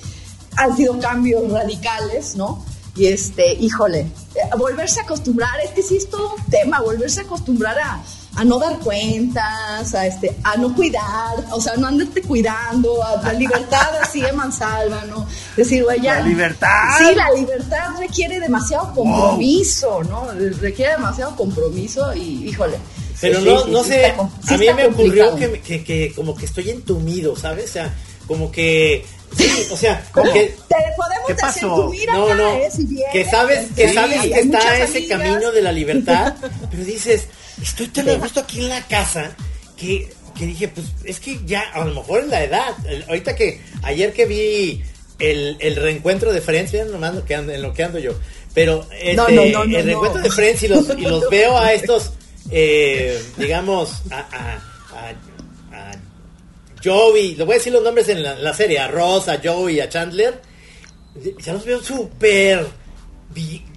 [0.57, 2.62] han sido cambios radicales, ¿no?
[3.00, 7.20] Y este, híjole, eh, volverse a acostumbrar, es que sí es todo un tema, volverse
[7.20, 12.20] a acostumbrar a, no dar cuentas, a este, a no cuidar, o sea, no andarte
[12.20, 15.26] cuidando, a la libertad así de mansalva, ¿no?
[15.56, 16.16] Decir, güey, ya.
[16.16, 16.98] La libertad.
[16.98, 20.30] Sí, la libertad requiere demasiado compromiso, ¿no?
[20.60, 22.76] Requiere demasiado compromiso y, híjole.
[23.18, 27.34] Pero no, no sé, a mí me ocurrió que, que, que como que estoy entumido,
[27.34, 27.70] ¿sabes?
[27.70, 27.94] O sea,
[28.26, 31.92] como que Sí, o sea, que te podemos ¿qué pasó?
[32.06, 32.68] no, no, eh,
[33.12, 36.34] que sabes, que sabes que está ese camino de la libertad,
[36.70, 37.28] pero dices,
[37.62, 39.30] estoy tan a gusto aquí en la casa
[39.76, 42.74] que, que dije, pues es que ya a lo mejor es la edad.
[43.08, 44.82] ahorita que ayer que vi
[45.18, 48.12] el, el reencuentro de Friends, vean nomás lo que ando, en lo que ando yo,
[48.52, 52.12] pero este, el reencuentro de Friends y los, y los veo a estos,
[52.50, 55.14] eh, digamos, a, a, a
[56.82, 59.88] Joey, le voy a decir los nombres en la, serie, a Ross, a Joey, a
[59.88, 60.40] Chandler,
[61.38, 62.66] ya los veo súper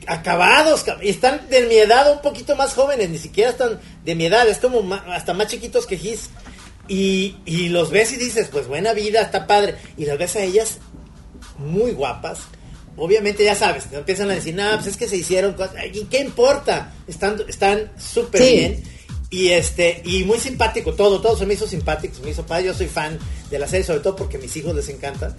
[0.08, 4.26] acabados, y están de mi edad un poquito más jóvenes, ni siquiera están de mi
[4.26, 6.30] edad, es como hasta más chiquitos que Gis.
[6.88, 9.76] Y, y los ves y dices, pues buena vida, está padre.
[9.98, 10.80] Y las ves a ellas
[11.58, 12.40] muy guapas.
[12.98, 15.76] Obviamente ya sabes, te empiezan a decir, no, pues es que se hicieron cosas.
[15.92, 16.94] ¿Y qué importa?
[17.08, 18.84] Están súper bien.
[19.34, 22.66] Y este, y muy simpático todo, todo se me hizo simpático, se me hizo padre.
[22.66, 23.18] Yo soy fan
[23.50, 25.36] de la serie, sobre todo porque mis hijos les encantan.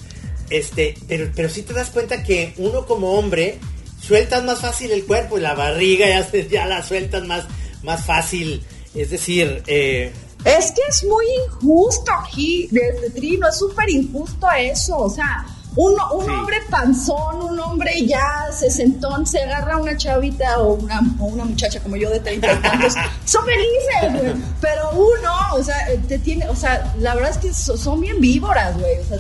[0.51, 3.61] Este, pero, pero sí te das cuenta que uno como hombre
[4.05, 7.45] sueltas más fácil el cuerpo y la barriga ya, ya la sueltas más,
[7.85, 8.65] más fácil.
[8.97, 10.13] Es decir, eh,
[10.45, 14.99] es que es muy injusto aquí, desde Trino, es súper injusto eso.
[14.99, 20.59] O sea, un, un hombre panzón, un hombre ya sesentón, se agarra a una chavita
[20.59, 24.35] o una, una muchacha como yo de 30 años, son felices, güey.
[24.61, 25.77] Pero uno, o sea,
[26.09, 28.99] te tiene, o sea, la verdad es que son bien víboras, güey.
[29.01, 29.19] O sea,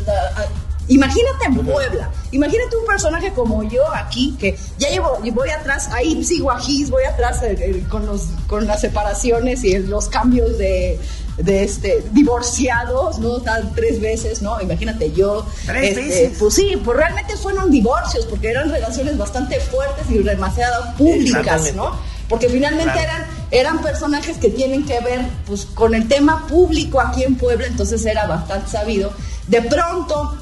[0.86, 5.88] Imagínate en Puebla, imagínate un personaje como yo aquí, que ya llevo, y voy atrás,
[5.92, 6.58] ahí sigo a
[6.90, 7.40] voy atrás
[7.88, 11.00] con, los, con las separaciones y los cambios de,
[11.38, 13.42] de este divorciados, ¿no?
[13.74, 14.60] tres veces, ¿no?
[14.60, 15.46] Imagínate yo.
[15.66, 16.38] ¿Tres este, veces?
[16.38, 21.92] Pues sí, pues realmente fueron divorcios, porque eran relaciones bastante fuertes y demasiado públicas, ¿no?
[22.28, 27.22] Porque finalmente eran, eran personajes que tienen que ver pues, con el tema público aquí
[27.22, 29.12] en Puebla, entonces era bastante sabido.
[29.46, 30.38] De pronto,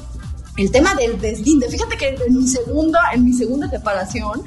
[0.57, 4.43] el tema del deslinde, fíjate que en mi segunda, en mi segunda separación,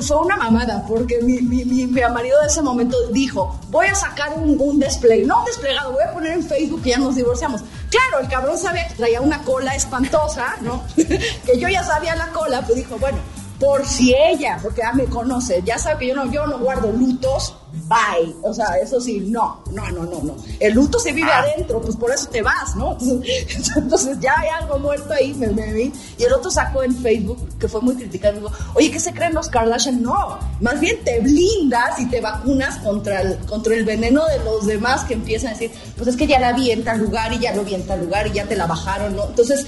[0.00, 4.32] fue una mamada, porque mi, mi, mi, marido de ese momento dijo, voy a sacar
[4.34, 7.62] un, un display, no un desplegado, voy a poner en Facebook que ya nos divorciamos.
[7.90, 10.82] Claro, el cabrón sabía que traía una cola espantosa, ¿no?
[10.96, 13.18] que yo ya sabía la cola, pues dijo, bueno,
[13.58, 16.92] por si ella, porque ya me conoce, ya sabe que yo no, yo no guardo
[16.92, 17.56] lutos,
[17.88, 18.34] bye.
[18.42, 20.36] O sea, eso sí, no, no, no, no, no.
[20.60, 21.40] El luto se vive ah.
[21.40, 22.96] adentro, pues por eso te vas, ¿no?
[23.76, 25.92] Entonces, ya hay algo muerto ahí, me, vi.
[26.18, 29.34] Y el otro sacó en Facebook, que fue muy criticado, dijo, oye, ¿qué se creen
[29.34, 30.02] los Kardashian?
[30.02, 34.66] No, más bien te blindas y te vacunas contra el, contra el veneno de los
[34.66, 37.38] demás que empiezan a decir, pues es que ya la vi en tal lugar y
[37.38, 39.26] ya lo vi en tal lugar y ya te la bajaron, ¿no?
[39.26, 39.66] Entonces,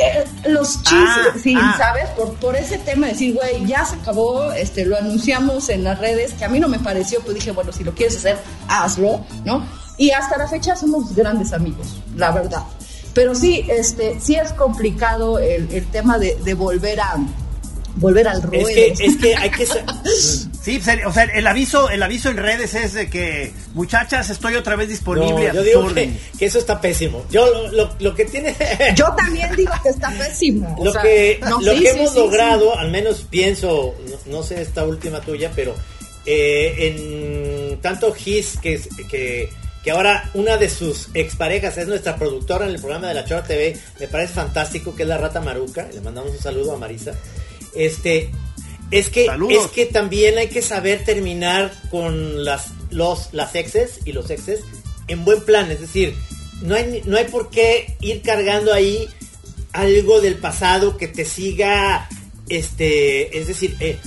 [0.00, 1.74] eh, los ah, sí, ah.
[1.76, 2.08] ¿sabes?
[2.10, 5.98] Por, por ese tema de decir, güey, ya se acabó, este, lo anunciamos en las
[5.98, 9.24] redes, que a mí no me pareció, pues dije, bueno, si lo quieres hacer, hazlo,
[9.44, 9.66] ¿no?
[9.96, 12.62] Y hasta la fecha somos grandes amigos, la verdad.
[13.14, 17.16] Pero sí, este, sí es complicado el, el tema de, de volver a
[17.98, 18.68] volver al ruedo.
[18.68, 19.66] Es que, hay que...
[20.68, 24.76] sí, o sea, el aviso, el aviso en redes es de que, muchachas, estoy otra
[24.76, 25.50] vez disponible.
[25.54, 27.24] yo digo que, eso está pésimo.
[27.30, 28.54] Yo lo, lo, que tiene...
[28.94, 30.76] yo también digo que está pésimo.
[30.82, 33.94] Lo que, lo que hemos logrado, al menos pienso,
[34.26, 35.74] no, sé esta última tuya, pero
[36.26, 38.80] eh, en tanto Gis que...
[39.10, 43.24] que que ahora una de sus exparejas es nuestra productora en el programa de la
[43.24, 46.76] Chora TV, me parece fantástico, que es la Rata Maruca, le mandamos un saludo a
[46.76, 47.12] Marisa.
[47.74, 48.28] Este,
[48.90, 54.12] Es que, es que también hay que saber terminar con las, los, las exes y
[54.12, 54.60] los exes
[55.08, 55.70] en buen plan.
[55.70, 56.14] Es decir,
[56.62, 59.08] no hay, no hay por qué ir cargando ahí
[59.72, 62.08] algo del pasado que te siga,
[62.48, 63.98] este, es decir, eh,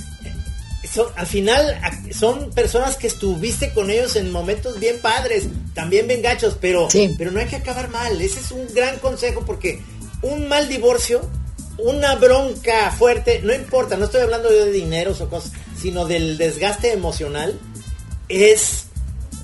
[0.90, 1.80] son, al final
[2.12, 7.30] son personas que estuviste con ellos en momentos bien padres, también bien gachos, pero, pero
[7.30, 8.20] no hay que acabar mal.
[8.20, 9.80] Ese es un gran consejo porque
[10.22, 11.22] un mal divorcio,
[11.78, 16.92] una bronca fuerte, no importa, no estoy hablando de dineros o cosas, sino del desgaste
[16.92, 17.58] emocional,
[18.28, 18.86] es...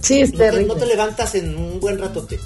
[0.01, 2.39] Sí, es no te levantas en un buen ratote.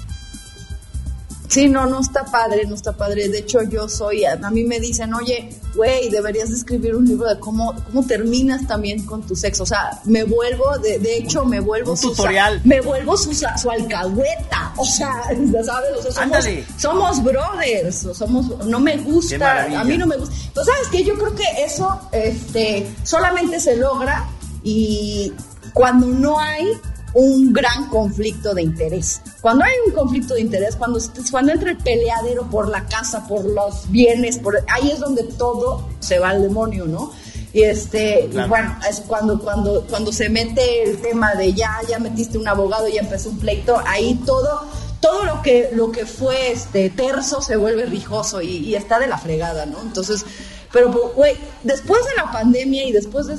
[1.47, 3.29] Sí, no, no está padre, no está padre.
[3.29, 7.27] De hecho, yo soy, a, mí me dicen, oye, güey, deberías de escribir un libro
[7.27, 9.63] de cómo, cómo terminas también con tu sexo.
[9.63, 12.61] O sea, me vuelvo, de, de hecho, me vuelvo un tutorial.
[12.63, 14.73] me vuelvo su, su alcahueta.
[14.77, 15.23] O sea,
[15.63, 15.91] ¿sabes?
[15.97, 16.45] O sea, somos,
[16.77, 20.35] somos, brothers, somos, no me gusta, a mí no me gusta.
[20.53, 21.03] Pues, ¿sabes qué?
[21.03, 24.27] Yo creo que eso, este, solamente se logra
[24.63, 25.33] y
[25.73, 26.65] cuando no hay
[27.13, 29.21] un gran conflicto de interés.
[29.41, 30.99] Cuando hay un conflicto de interés, cuando,
[31.31, 35.87] cuando entra el peleadero por la casa, por los bienes, por, ahí es donde todo
[35.99, 37.11] se va al demonio, ¿no?
[37.53, 42.39] Y este, bueno, es cuando, cuando, cuando se mete el tema de ya, ya metiste
[42.39, 44.65] un abogado, ya empezó un pleito, ahí todo,
[44.99, 49.05] todo lo que, lo que fue este terso se vuelve rijoso y, y está de
[49.05, 49.79] la fregada, ¿no?
[49.83, 50.25] Entonces,
[50.73, 53.35] pero, güey, después de la pandemia y después de,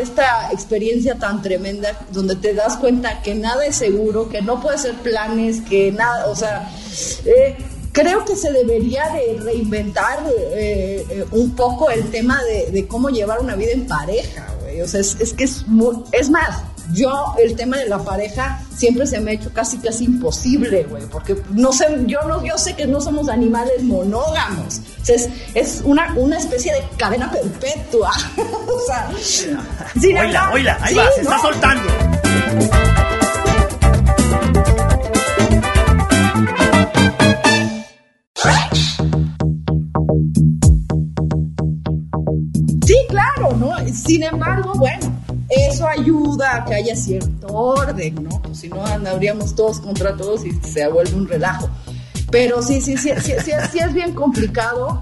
[0.00, 4.76] esta experiencia tan tremenda, donde te das cuenta que nada es seguro, que no puede
[4.76, 6.70] ser planes, que nada, o sea,
[7.24, 7.56] eh,
[7.92, 10.18] creo que se debería de reinventar
[10.52, 14.82] eh, eh, un poco el tema de, cómo llevar una vida en pareja, güey.
[14.82, 15.64] O sea, es, es que es,
[16.12, 20.04] es más, yo el tema de la pareja siempre se me ha hecho casi casi
[20.04, 25.04] imposible, güey, porque no sé, yo no, yo sé que no somos animales monógamos, o
[25.04, 25.16] sea,
[25.54, 29.10] es, una, una especie de cadena perpetua, o sea,
[30.22, 31.88] oila, oila, ahí va, se está soltando.
[42.86, 43.72] Sí, claro, ¿no?
[43.92, 45.12] Sin embargo, bueno,
[45.48, 48.42] eso ayuda a que haya cierto orden, ¿no?
[48.42, 51.68] Pues si no andaríamos todos contra todos y se vuelve un relajo.
[52.30, 55.00] Pero sí, sí, sí, sí, sí, es bien complicado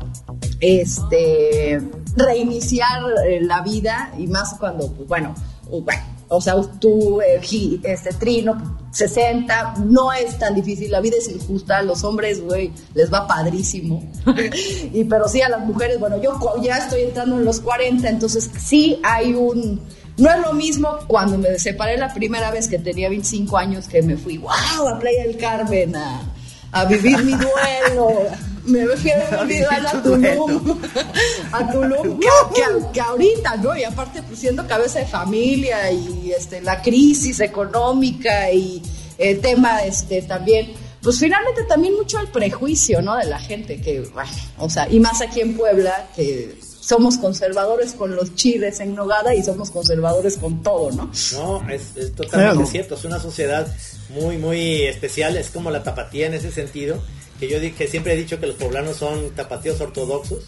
[0.60, 1.80] este
[2.16, 5.34] reiniciar eh, la vida y más cuando, pues, bueno,
[5.68, 7.40] bueno, o sea, tú, eh,
[7.82, 12.72] este trino, 60, no es tan difícil, la vida es injusta, a los hombres, güey,
[12.94, 14.02] les va padrísimo.
[14.92, 18.50] y pero sí a las mujeres, bueno, yo ya estoy entrando en los 40, entonces
[18.58, 19.80] sí hay un
[20.18, 24.00] no es lo mismo cuando me separé la primera vez que tenía 25 años que
[24.02, 28.30] me fui, wow, a Playa del Carmen a, vivir mi duelo.
[28.66, 30.80] Me fui a vivir a Tulum,
[31.52, 32.18] a Tulum,
[32.92, 33.76] que, ahorita, ¿no?
[33.76, 38.82] Y aparte, pues siendo cabeza de familia y este, la crisis económica y
[39.18, 43.14] el tema este, también, pues finalmente también mucho el prejuicio, ¿no?
[43.14, 47.94] De la gente que, bueno, o sea, y más aquí en Puebla, que somos conservadores
[47.94, 51.10] con los chiles en nogada y somos conservadores con todo, ¿no?
[51.32, 53.66] No, es, totalmente cierto, es una sociedad
[54.10, 57.02] muy, muy especial, es como la tapatía en ese sentido,
[57.40, 60.44] que yo que siempre he dicho que los poblanos son tapatíos ortodoxos.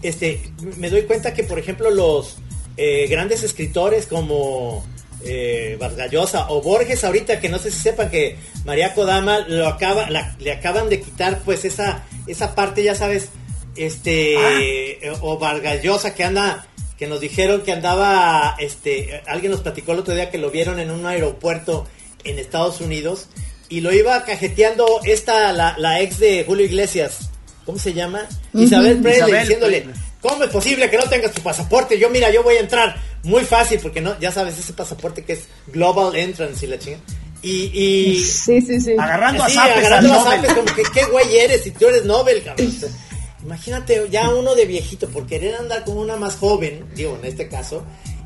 [0.00, 0.40] Este,
[0.78, 2.36] me doy cuenta que, por ejemplo, los
[2.78, 4.86] eh, grandes escritores como
[5.22, 10.08] eh, Vargallosa o Borges ahorita, que no sé si sepan que María Kodama lo acaba,
[10.08, 13.28] le acaban de quitar pues esa, esa parte, ya sabes,
[13.76, 15.18] este ah.
[15.20, 16.66] o Vargallosa que anda
[16.98, 20.78] que nos dijeron que andaba este alguien nos platicó el otro día que lo vieron
[20.78, 21.86] en un aeropuerto
[22.24, 23.28] en Estados Unidos
[23.68, 27.30] y lo iba cajeteando esta la, ex de Julio Iglesias
[27.66, 28.28] ¿cómo se llama?
[28.52, 29.86] Isabel Presley diciéndole
[30.20, 31.98] ¿cómo es posible que no tengas tu pasaporte?
[31.98, 35.32] yo mira yo voy a entrar muy fácil porque no ya sabes ese pasaporte que
[35.32, 36.98] es Global Entrance y la chinga
[37.42, 38.96] y, y sí, sí, sí.
[38.98, 42.42] agarrando a zapes, agarrando a zapes como que qué güey eres si tú eres Nobel
[42.42, 42.72] cabrón
[43.44, 47.48] Imagínate ya uno de viejito por querer andar con una más joven, digo, en este
[47.48, 47.84] caso,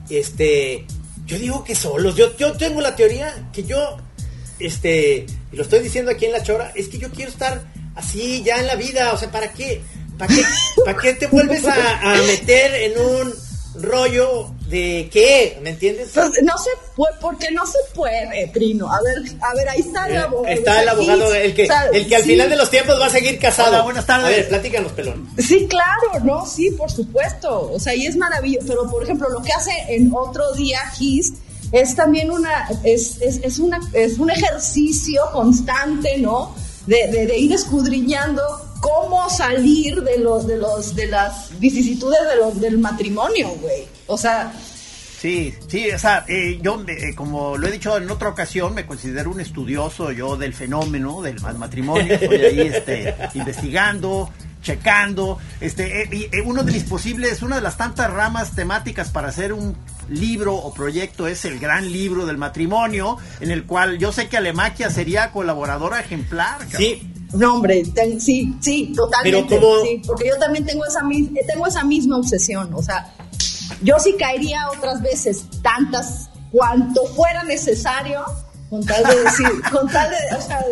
[0.09, 0.87] este,
[1.26, 2.14] yo digo que solos.
[2.14, 3.96] Yo, yo tengo la teoría que yo,
[4.59, 8.42] este, y lo estoy diciendo aquí en la chora, es que yo quiero estar así
[8.44, 9.12] ya en la vida.
[9.12, 9.81] O sea, ¿para qué?
[10.16, 10.42] ¿Para qué,
[10.85, 16.11] ¿para qué te vuelves a meter en un rollo de qué, ¿me entiendes?
[16.14, 18.90] Pues, no se puede, porque no se puede, Trino.
[18.92, 20.54] A ver, a ver, ahí está el eh, abogado.
[20.54, 23.38] Está el abogado, el que, el que al final de los tiempos va a seguir
[23.38, 23.83] casado.
[23.85, 24.26] buenas tardes.
[24.26, 25.28] A ver, platícanos, pelón.
[25.38, 27.70] Sí, claro, no, sí, por supuesto.
[27.72, 28.66] O sea, y es maravilloso.
[28.66, 31.35] Pero, por ejemplo, lo que hace en otro día Gis
[31.72, 36.54] es también una, es, es, es, una, es un ejercicio constante, ¿no?
[36.87, 42.37] De, de, de ir escudriñando cómo salir de los de los de las vicisitudes de
[42.37, 43.87] los, del matrimonio, güey.
[44.07, 44.53] O sea,
[45.19, 48.87] Sí, sí, o sea, eh, yo, eh, como lo he dicho en otra ocasión, me
[48.87, 52.14] considero un estudioso yo del fenómeno del matrimonio.
[52.14, 54.31] Estoy ahí este, investigando,
[54.62, 55.38] checando.
[55.61, 59.77] Este, eh, uno de mis posibles, una de las tantas ramas temáticas para hacer un
[60.09, 64.37] libro o proyecto es el gran libro del matrimonio, en el cual yo sé que
[64.37, 66.61] Alemaquia sería colaboradora ejemplar.
[66.77, 67.83] Sí, no, hombre,
[68.21, 69.61] sí, sí, totalmente.
[69.83, 71.01] Sí, porque yo también tengo esa,
[71.47, 72.73] tengo esa misma obsesión.
[72.75, 73.12] O sea,
[73.83, 78.25] yo sí caería otras veces, tantas, cuanto fuera necesario,
[78.71, 80.64] con tal de decir, con tal de, o sea,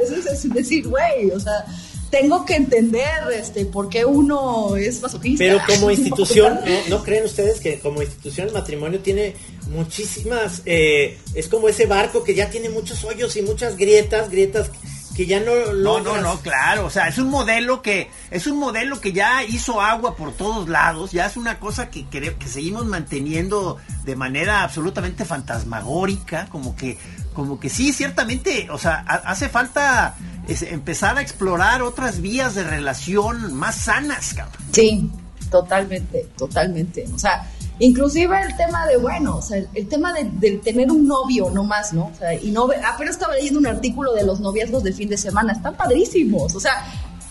[0.55, 1.67] decir, güey, o sea,
[2.11, 5.45] tengo que entender este por qué uno es masoquista.
[5.45, 9.35] Pero como institución, ¿no, creen ustedes que como institución el matrimonio tiene
[9.71, 14.71] muchísimas, eh, es como ese barco que ya tiene muchos hoyos y muchas grietas, grietas
[15.17, 18.59] que ya no No, no, no, claro, o sea, es un modelo que es un
[18.59, 22.49] modelo que ya hizo agua por todos lados, ya es una cosa que que, que
[22.49, 26.99] seguimos manteniendo de manera absolutamente fantasmagórica, como que
[27.33, 30.17] como que sí, ciertamente, o sea, hace falta
[30.49, 34.63] empezar a explorar otras vías de relación más sanas, cabrón.
[34.73, 35.11] Sí,
[35.51, 37.05] totalmente, totalmente.
[37.15, 41.51] O sea, Inclusive el tema de, bueno, o sea, el, tema de, tener un novio
[41.51, 42.07] no más, ¿no?
[42.07, 45.19] O sea, y no, apenas estaba leyendo un artículo de los noviazgos de fin de
[45.19, 46.87] semana, están padrísimos, o sea,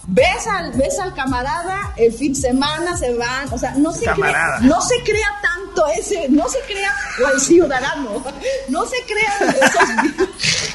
[0.08, 4.06] ves al, ves al camarada, el fin de semana se van, o sea, no se,
[4.06, 8.24] crea, no se crea tanto ese, no se crea, o el ciudadano,
[8.70, 10.28] no se crean esos,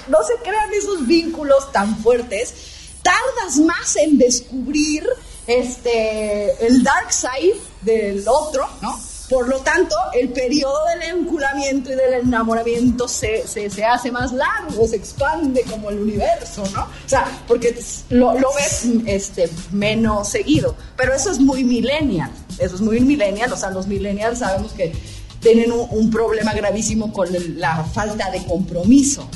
[0.09, 2.55] no se crean esos vínculos tan fuertes,
[3.03, 5.05] tardas más en descubrir
[5.47, 9.10] este, el dark side del otro, ¿no?
[9.31, 14.89] Por lo tanto, el periodo del enculamiento y del enamoramiento se, se, hace más largo,
[14.89, 16.83] se expande como el universo, ¿no?
[16.83, 20.75] O sea, porque lo, lo ves este, menos seguido.
[20.97, 24.93] Pero eso es muy millennial, eso es muy millennial, o sea, los millennials sabemos que
[25.39, 29.29] tienen un problema gravísimo con la falta de compromiso.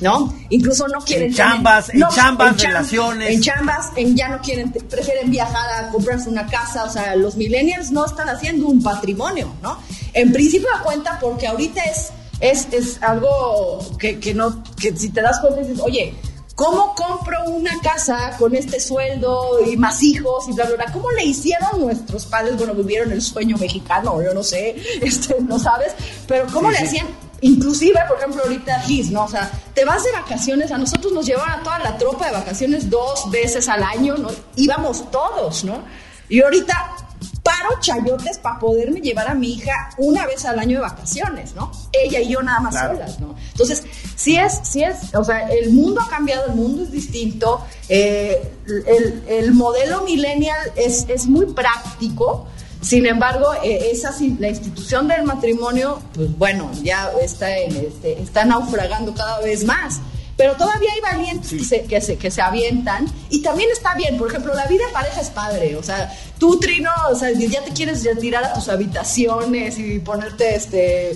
[0.00, 0.34] ¿No?
[0.50, 1.28] Incluso no quieren...
[1.28, 3.30] En chambas, en chambas, relaciones.
[3.30, 7.36] En chambas, en ya no quieren, prefieren viajar a comprarse una casa, o sea, los
[7.36, 9.78] millennials no están haciendo un patrimonio, ¿no?
[10.12, 15.10] En principio da cuenta porque ahorita es, es, es algo que, que, no, que si
[15.10, 16.14] te das cuenta dices, oye,
[16.54, 20.92] ¿Cómo compro una casa con este sueldo y más hijos y bla, bla, bla?
[20.92, 22.56] ¿Cómo le hicieron nuestros padres?
[22.56, 25.94] Bueno, vivieron el sueño mexicano, yo no sé, este, no sabes,
[26.28, 27.08] pero ¿cómo le hacían?
[27.44, 29.24] Inclusive, por ejemplo, ahorita Gis, ¿no?
[29.24, 32.32] O sea, te vas de vacaciones, a nosotros nos llevaban a toda la tropa de
[32.32, 34.30] vacaciones dos veces al año, ¿no?
[34.56, 35.84] Íbamos todos, ¿no?
[36.30, 36.96] Y ahorita
[37.42, 41.70] paro chayotes para poderme llevar a mi hija una vez al año de vacaciones, ¿no?
[41.92, 43.34] Ella y yo nada más solas, ¿no?
[43.50, 43.82] Entonces,
[44.16, 48.52] sí es, sí es, o sea, el mundo ha cambiado, el mundo es distinto, eh,
[48.66, 52.46] el, el, modelo millennial es, es muy práctico,
[52.84, 58.44] sin embargo, eh, esa, la institución del matrimonio, pues bueno, ya está, en este, está
[58.44, 60.00] naufragando cada vez más.
[60.36, 64.18] Pero todavía hay valientes que, se, que, se, que se avientan y también está bien.
[64.18, 65.76] Por ejemplo, la vida en pareja es padre.
[65.76, 70.56] O sea, tú, Trino, o sea, ya te quieres tirar a tus habitaciones y ponerte
[70.56, 71.14] este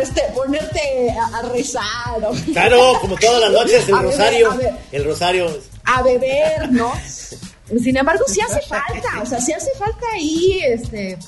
[0.00, 1.82] este, ponerte a, rezar.
[2.52, 4.58] Claro, como todas las noches, el rosario.
[4.92, 5.58] el rosario.
[5.84, 6.92] A beber, ¿no?
[7.78, 11.18] Sin embargo, sí hace falta, o sea, sí hace falta ahí, este,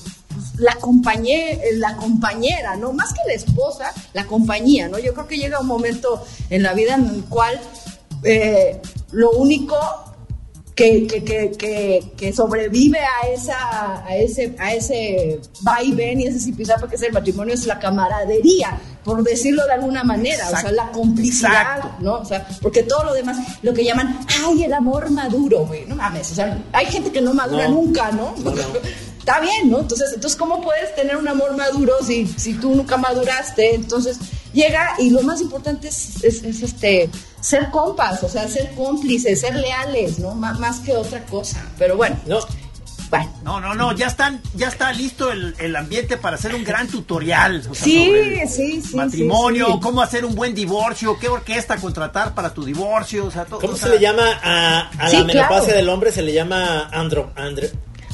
[0.57, 2.93] la compañera, la compañera, ¿no?
[2.93, 4.99] Más que la esposa, la compañía, ¿no?
[4.99, 7.59] Yo creo que llega un momento en la vida en el cual
[8.23, 9.77] eh, lo único
[10.75, 16.87] que, que, que, que, sobrevive a esa a ese a ese vaivén y ese zipizape
[16.87, 20.91] que es el matrimonio es la camaradería por decirlo de alguna manera o sea la
[20.91, 25.65] complicidad no o sea porque todo lo demás lo que llaman ay el amor maduro
[25.65, 28.33] güey no mames o sea hay gente que no madura nunca no,
[29.19, 32.97] está bien no entonces entonces cómo puedes tener un amor maduro si si tú nunca
[32.97, 34.17] maduraste entonces
[34.53, 37.09] llega y lo más importante es, es, es este
[37.43, 40.33] ser compas, o sea, ser cómplices, ser leales, ¿no?
[40.33, 41.61] más que otra cosa.
[41.77, 42.15] Pero bueno.
[42.25, 42.39] No.
[43.09, 43.31] Bueno.
[43.43, 47.61] No, no, no, ya están, ya está listo el, ambiente para hacer un gran tutorial.
[47.73, 48.11] sí,
[48.47, 48.95] sí, sí.
[48.95, 53.59] Matrimonio, cómo hacer un buen divorcio, qué orquesta contratar para tu divorcio, o sea, todo.
[53.59, 56.11] ¿Cómo se le llama a, la menopausia del hombre?
[56.11, 57.33] Se le llama andro,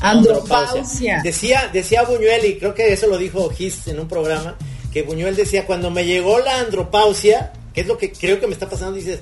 [0.01, 1.21] andropausia.
[1.23, 4.55] Decía, decía Buñuel, y creo que eso lo dijo Gis en un programa,
[4.91, 8.53] que Buñuel decía, cuando me llegó la andropausia, que es lo que creo que me
[8.53, 9.19] está pasando, dices,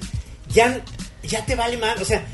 [0.50, 0.84] ya,
[1.24, 2.26] ya te vale madre, o sea,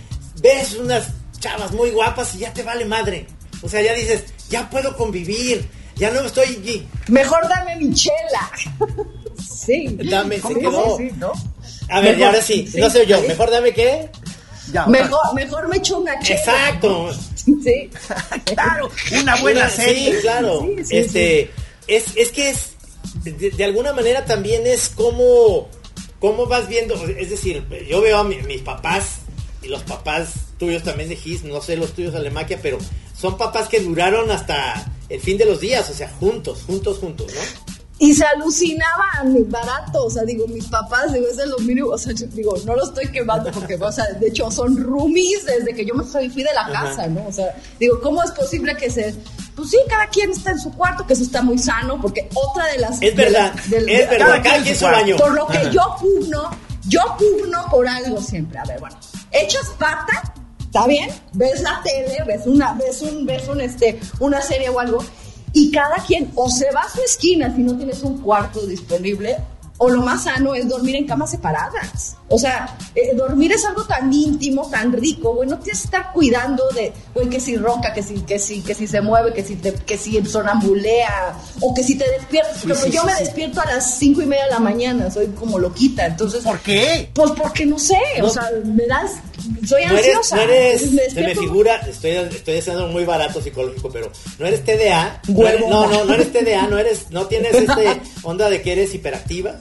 [0.41, 1.07] ves unas
[1.39, 3.27] chavas muy guapas y ya te vale madre.
[3.61, 6.87] O sea, ya dices, ya puedo convivir, ya no estoy...
[7.07, 8.51] Mejor dame mi chela.
[9.65, 9.97] sí.
[10.09, 10.97] Dame, se quedó.
[11.17, 11.33] ¿no?
[11.89, 14.09] A ver, y ahora sí, no sé yo, mejor dame qué.
[14.87, 16.39] mejor, mejor me echo una chela.
[16.39, 17.13] Exacto.
[17.35, 17.89] sí.
[18.45, 18.89] claro,
[19.21, 20.15] una buena serie.
[20.15, 20.67] Sí, claro.
[20.89, 21.51] este,
[21.87, 22.73] Es, es que es,
[23.23, 25.69] de, alguna manera también es como,
[26.23, 29.23] como vas viendo, es decir, yo veo a mis papás
[29.61, 32.77] y los papás tuyos también de Gis, no sé los tuyos Alemaquia, pero
[33.13, 37.27] son papás que duraron hasta el fin de los días, o sea, juntos, juntos, juntos,
[37.27, 37.41] ¿no?
[38.03, 41.97] Y se alucinaban barato, o sea, digo, mis papás, digo, es de lo mínimo, o
[41.97, 45.85] sea, digo, no lo estoy quemando porque, o sea, de hecho son roomies desde que
[45.85, 47.25] yo me fui, de la casa, ¿no?
[47.25, 49.15] O sea, digo, ¿cómo es posible que se,
[49.55, 52.65] pues sí, cada quien está en su cuarto, que eso está muy sano, porque otra
[52.73, 53.01] de las...
[53.01, 55.15] Es verdad, es verdad, cada quien su baño.
[55.15, 56.49] Por lo que yo pugno,
[56.89, 58.97] yo pugno por algo siempre, a ver, bueno,
[59.31, 61.09] echas pata, ¿está bien?
[61.35, 65.01] Ves la tele, ves una, ves un, ves un, este, una serie o algo,
[65.53, 69.37] y cada quien o se va a su esquina si no tienes un cuarto disponible
[69.77, 72.15] o lo más sano es dormir en camas separadas.
[72.29, 76.63] O sea, eh, dormir es algo tan íntimo, tan rico, güey, no que estar cuidando
[76.69, 79.55] de, güey, que si ronca, que si, que si, que si se mueve, que si,
[79.55, 82.59] te, que si sonambulea, o que si te despiertas.
[82.63, 86.05] Pero yo me despierto a las cinco y media de la mañana, soy como loquita,
[86.05, 86.43] entonces...
[86.43, 87.09] ¿Por qué?
[87.13, 89.11] Pues porque no sé, o sea, me das...
[89.67, 90.35] Soy ansiosa.
[90.35, 95.21] no eres, se me figura, estoy, estoy haciendo muy barato psicológico, pero no eres TDA.
[95.27, 99.59] No, no, no, eres TDA, no eres, no tienes este onda de que eres hiperactiva.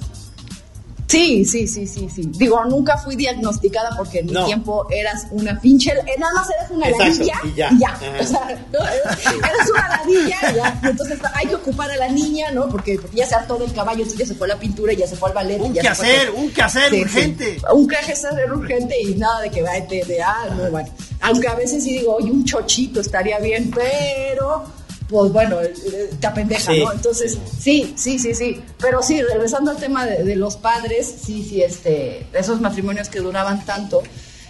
[1.06, 2.22] Sí, sí, sí, sí, sí.
[2.34, 6.70] Digo, nunca fui diagnosticada porque en mi tiempo eras una pinche, eh, nada más eras
[6.70, 8.00] una ladilla y ya.
[8.20, 10.80] O sea, eras, una ladilla y ya.
[10.82, 12.68] Y entonces hay que ocupar a la niña, ¿no?
[12.68, 15.16] Porque, ya se hartó del caballo, entonces ya se fue a la pintura, ya se
[15.16, 15.60] fue al ballet.
[15.60, 17.58] Un quehacer, un quehacer urgente.
[17.72, 20.88] Un quehacer urgente y nada de que vaya de, ah, no, bueno.
[21.20, 24.64] Aunque a veces sí digo, oye, un chochito estaría bien, pero
[25.12, 26.90] pues bueno, eh, eh, te apendeja, ¿no?
[26.90, 28.62] Entonces, sí, sí, sí, sí.
[28.78, 33.62] Pero sí, regresando al tema de, los padres, sí, sí, este, esos matrimonios que duraban
[33.66, 34.02] tanto.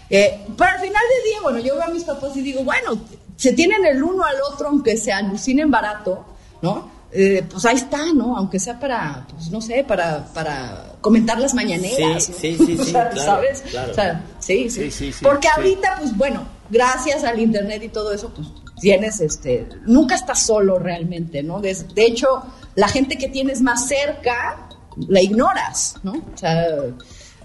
[0.09, 2.97] Eh, pero al final del día, bueno, yo veo a mis papás y digo, bueno,
[3.37, 6.25] se tienen el uno al otro, aunque se alucinen barato,
[6.63, 6.93] ¿no?
[7.13, 8.39] pues ahí está, ¿no?
[8.39, 12.25] Aunque sea para, pues no sé, para, para comentar las mañaneras.
[12.25, 13.63] Sí, sí, sí, ¿sabes?
[13.91, 14.91] O sea, sí, sí.
[14.91, 18.49] sí Porque ahorita, pues bueno, gracias al internet y todo eso, pues
[18.83, 21.61] tienes, este, nunca estás solo realmente, ¿no?
[21.61, 22.43] De, hecho,
[22.75, 24.69] la gente que tienes más cerca,
[25.09, 26.15] la ignoras, ¿no?
[26.15, 26.67] O sea,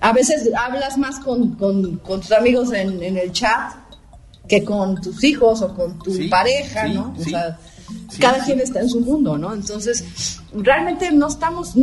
[0.01, 3.71] a veces hablas más con, tus amigos en, el chat
[4.49, 7.13] que con tus hijos o con tu pareja, ¿no?
[7.15, 7.59] O sea,
[8.19, 9.53] cada quien está en su mundo, ¿no?
[9.53, 11.75] Entonces, realmente no estamos,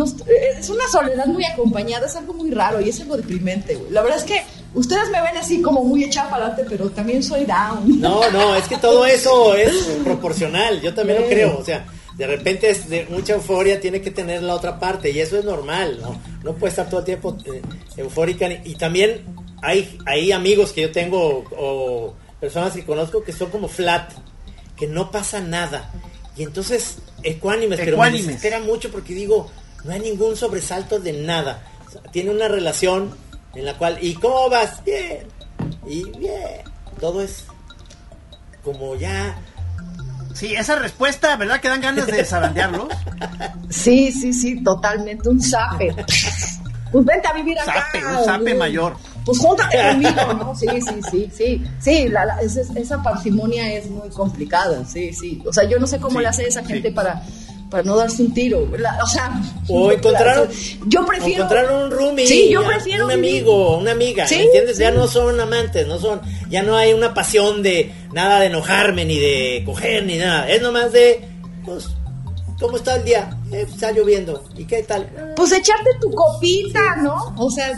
[0.59, 3.93] es una soledad muy acompañada, es algo muy raro y es algo deprimente, güey.
[3.93, 4.43] La verdad es que
[4.75, 8.01] ustedes me ven así como muy echada para adelante, pero también soy down.
[8.01, 9.73] No, no, es que todo eso es
[10.05, 14.11] proporcional, yo también lo creo, o sea, de repente es de mucha euforia tiene que
[14.11, 16.21] tener la otra parte y eso es normal, ¿no?
[16.45, 17.63] No puede estar todo el tiempo eh,
[17.97, 19.25] eufórica y también
[19.63, 24.13] hay, hay amigos que yo tengo o personas que conozco que son como flat,
[24.77, 25.91] que no pasa nada.
[26.37, 29.51] Y entonces, ecuánimes, pero me desespera mucho porque digo,
[29.85, 31.65] no hay ningún sobresalto de nada.
[32.13, 33.15] tiene una relación
[33.55, 34.83] en la cual, ¿y cómo vas?
[34.85, 35.27] Bien.
[35.87, 36.63] Y bien.
[37.01, 37.45] Todo es
[38.63, 39.37] como ya...
[40.35, 41.61] Sí, esa respuesta, ¿verdad?
[41.61, 42.89] Que dan ganas de zarandearlos.
[43.71, 45.29] Sí, sí, sí, totalmente.
[45.29, 45.95] Un sape.
[46.93, 47.89] Pues vente a vivir acá.
[48.21, 48.97] un sape mayor.
[49.25, 50.55] Pues júntate conmigo, ¿no?
[50.55, 51.65] Sí, sí, sí, sí.
[51.81, 55.43] Sí, la, esa, parsimonia es muy complicada, sí, sí.
[55.45, 57.21] O sea, yo no sé cómo le hace esa gente para
[57.71, 58.61] para no darse un tiro.
[58.63, 60.49] o sea, o encontrar,
[60.87, 64.79] yo prefiero encontrar un roomie, sí, yo prefiero un amigo, una amiga, ¿entiendes?
[64.79, 69.05] Ya no son amantes, no son, ya no hay una pasión de nada de enojarme
[69.05, 71.21] ni de coger ni nada, es nomás de
[71.65, 71.89] pues
[72.61, 73.37] ¿Cómo está el día?
[73.51, 74.45] Eh, está lloviendo.
[74.57, 75.35] ¿Y qué tal?
[75.37, 77.35] Pues echarte tu copita, ¿no?
[77.37, 77.73] O sea,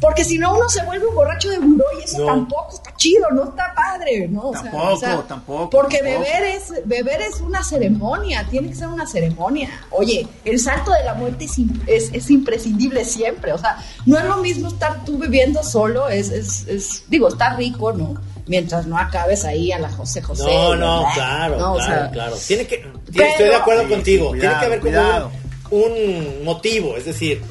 [0.00, 3.28] porque si no uno se vuelve un borracho de buró y eso tampoco está chido,
[3.30, 4.52] no está padre, ¿no?
[4.52, 5.70] tampoco, tampoco.
[5.70, 9.70] Porque beber es beber es una ceremonia, tiene que ser una ceremonia.
[9.90, 11.46] Oye, el salto de la muerte
[11.86, 13.52] es, es, imprescindible siempre.
[13.52, 17.56] O sea, no es lo mismo estar tú bebiendo solo, es, es, es digo, está
[17.56, 18.14] rico, ¿no?
[18.46, 20.44] Mientras no acabes ahí a la José José.
[20.44, 22.36] No, no, claro, claro, claro.
[22.46, 24.32] Tiene que, estoy de acuerdo contigo.
[24.32, 25.30] tiene que haber como
[25.70, 27.42] un, motivo, es decir,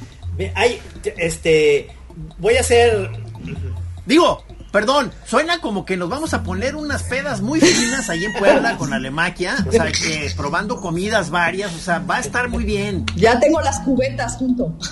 [0.56, 0.80] hay,
[1.18, 1.90] este,
[2.38, 3.10] voy a hacer,
[4.06, 8.34] digo, perdón, suena como que nos vamos a poner unas pedas muy finas ahí en
[8.34, 12.64] Puebla con Alemaquia, o sea, que probando comidas varias, o sea, va a estar muy
[12.64, 13.06] bien.
[13.16, 14.74] Ya tengo las cubetas junto.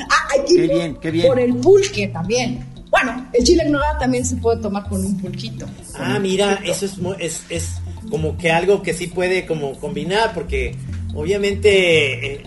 [0.00, 1.26] Ah, qué bien, qué bien.
[1.26, 2.64] Por el pulque también.
[2.90, 5.66] Bueno, el chile en nogada también se puede tomar con un pulquito.
[5.98, 7.80] Ah, mira, eso es, es, es
[8.10, 10.74] como que algo que sí puede como combinar, porque
[11.14, 12.42] obviamente eh,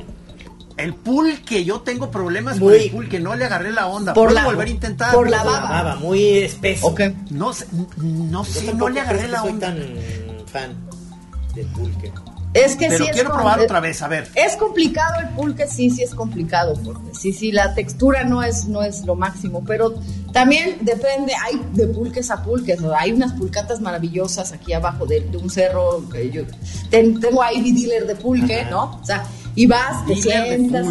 [0.77, 4.13] El pulque, yo tengo problemas con el pulque, no le agarré la onda.
[4.13, 5.13] Por la, volver a intentar.
[5.13, 5.95] Por la baba.
[5.97, 6.95] muy espeso.
[7.29, 7.51] No,
[7.97, 9.71] no sé, no le agarré la onda.
[9.71, 10.75] Soy tan fan
[11.53, 12.11] del pulque.
[12.53, 14.27] Es que Pero sí quiero probar otra vez, a ver.
[14.35, 18.67] Es complicado el pulque, sí, sí es complicado, porque sí, sí, la textura no es,
[18.67, 19.93] no es lo máximo, pero
[20.33, 25.49] también depende, hay de pulques a pulques, hay unas pulcatas maravillosas aquí abajo de, un
[25.49, 26.43] cerro, yo
[26.91, 28.99] tengo ahí mi dealer de pulque, ¿no?
[29.01, 29.23] O sea,
[29.55, 30.87] y vas, te sientas,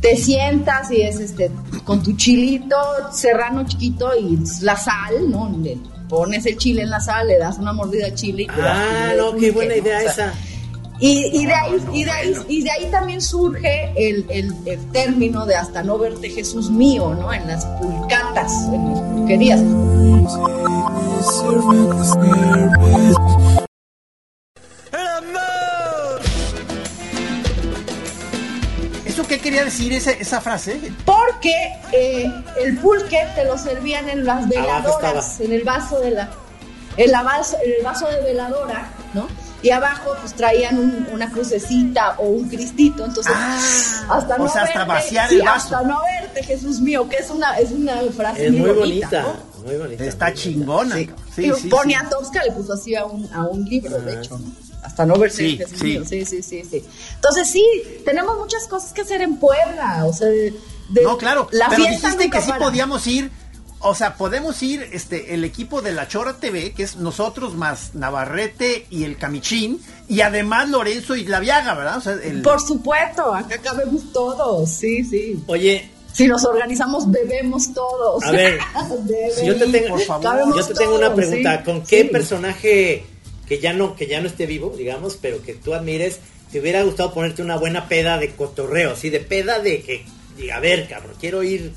[0.00, 1.50] te sientas y es este,
[1.84, 2.76] con tu chilito
[3.12, 5.50] serrano chiquito y la sal, ¿no?
[5.60, 5.76] Le
[6.08, 9.12] pones el chile en la sal, le das una mordida al chile y te Ah,
[9.16, 10.32] no, qué buena idea esa
[11.00, 15.54] y, de ahí, y, de ahí, y de ahí también surge el, el, término de
[15.54, 17.32] hasta no verte Jesús mío, ¿no?
[17.32, 19.60] En las pulcatas, en las pulquerías.
[29.06, 30.92] ¿Eso qué quería decir esa, esa frase?
[31.06, 31.54] Porque
[31.92, 32.30] eh,
[32.60, 36.30] el pulque te lo servían en las veladoras, en el vaso de la,
[36.98, 39.26] en, la vaso, en el vaso de veladora, ¿no?
[39.62, 44.84] Y abajo pues traían una crucecita o un cristito, entonces ah, hasta no verte, hasta
[44.84, 45.76] vaciar el vaso.
[45.76, 49.76] hasta no verte, Jesús mío, que es una es una frase es muy, bonita, muy
[49.76, 50.96] bonita, está chingona.
[50.96, 51.10] Sí.
[51.34, 54.70] Sí, sí, Ponia Tosca le puso así a un, a un libro, de hecho, ¿no?
[54.82, 56.84] hasta no verse Jesús mío, sí, sí, sí, sí.
[57.14, 57.64] Entonces sí,
[58.04, 60.54] tenemos muchas cosas que hacer en Puebla, o sea, de,
[61.02, 63.30] no, claro, la pero dijiste que sí podíamos ir
[63.80, 67.94] o sea, podemos ir este el equipo de la Chora TV, que es nosotros más
[67.94, 72.02] Navarrete y el Camichín, y además Lorenzo y la Viaga, ¿verdad?
[72.42, 75.42] Por supuesto, acá cabemos todos, sí, sí.
[75.46, 78.22] Oye, si nos organizamos, bebemos todos.
[78.24, 78.58] A ver,
[79.44, 81.64] yo te tengo, por favor, yo te tengo una pregunta.
[81.64, 83.04] ¿Con qué personaje
[83.46, 86.20] que ya no que ya no esté vivo, digamos, pero que tú admires,
[86.52, 90.04] te hubiera gustado ponerte una buena peda de cotorreo, así de peda de que,
[90.52, 91.72] a ver, cabrón, quiero ir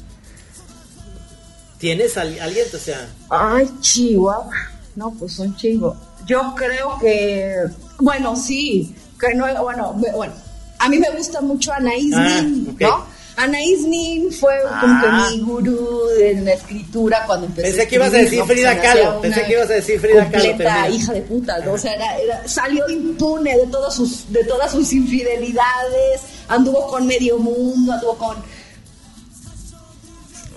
[1.83, 2.65] ¿Tienes alguien?
[2.73, 3.09] O sea.
[3.29, 4.55] Ay, Chihuahua.
[4.95, 5.97] No, pues son chingos.
[6.25, 7.55] Yo creo que.
[7.99, 8.95] Bueno, sí.
[9.19, 9.43] Que no.
[9.61, 10.33] Bueno, bueno.
[10.79, 13.05] A mí me gusta mucho Anaís ah, Nin, ¿no?
[13.35, 15.27] Anaís Nin fue como que ah.
[15.29, 17.71] mi gurú en la escritura cuando empecé.
[17.71, 19.19] Pensé que ibas a decir Frida Kahlo.
[19.19, 20.95] Pensé que ibas a decir Frida Kahlo.
[20.95, 21.73] hija de puta, ¿no?
[21.73, 26.21] O sea, era, salió impune de, todos sus, de todas sus infidelidades.
[26.47, 28.37] Anduvo con medio mundo, anduvo con.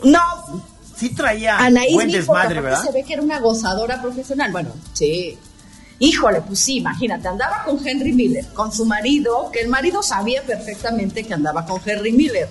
[0.05, 0.20] No,
[0.97, 2.82] sí traía Anaís buen desmadre, ¿verdad?
[2.82, 4.53] Se ve que era una gozadora profesional.
[4.53, 5.38] Bueno, sí.
[5.99, 10.42] Híjole, pues sí, imagínate, andaba con Henry Miller, con su marido, que el marido sabía
[10.42, 12.49] perfectamente que andaba con Henry Miller.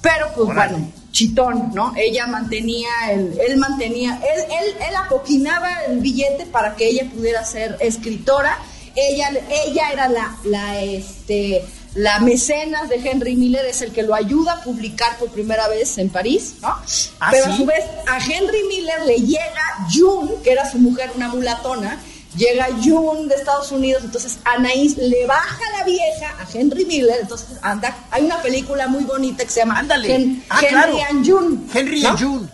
[0.00, 1.92] Pero pues bueno, chitón, ¿no?
[1.96, 7.44] Ella mantenía, el, él mantenía, él, él, él apoquinaba el billete para que ella pudiera
[7.44, 8.58] ser escritora.
[8.94, 9.30] Ella,
[9.66, 11.64] ella era la, la, este,
[11.98, 15.98] la mecenas de Henry Miller es el que lo ayuda a publicar por primera vez
[15.98, 16.68] en París, ¿no?
[16.68, 21.10] ¿Ah, Pero a su vez a Henry Miller le llega June, que era su mujer,
[21.16, 21.98] una mulatona,
[22.36, 27.48] llega June de Estados Unidos, entonces Anaís le baja la vieja a Henry Miller, entonces
[27.62, 30.36] anda, hay una película muy bonita que se llama Ándale.
[30.50, 31.58] ah, Henry and June.
[31.74, 32.48] Henry and June.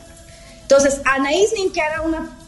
[0.62, 2.43] Entonces Anaís que era una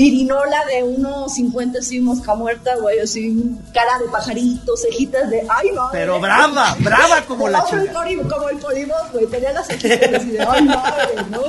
[0.00, 3.36] pirinola de unos 50 así mosca muerta, güey, así
[3.74, 5.90] cara de pajaritos, cejitas de, ay no.
[5.92, 7.92] Pero brava, brava como la chica.
[7.92, 11.42] Como el polibos, güey, tenía las cejitas así de, ay madre, ¿no?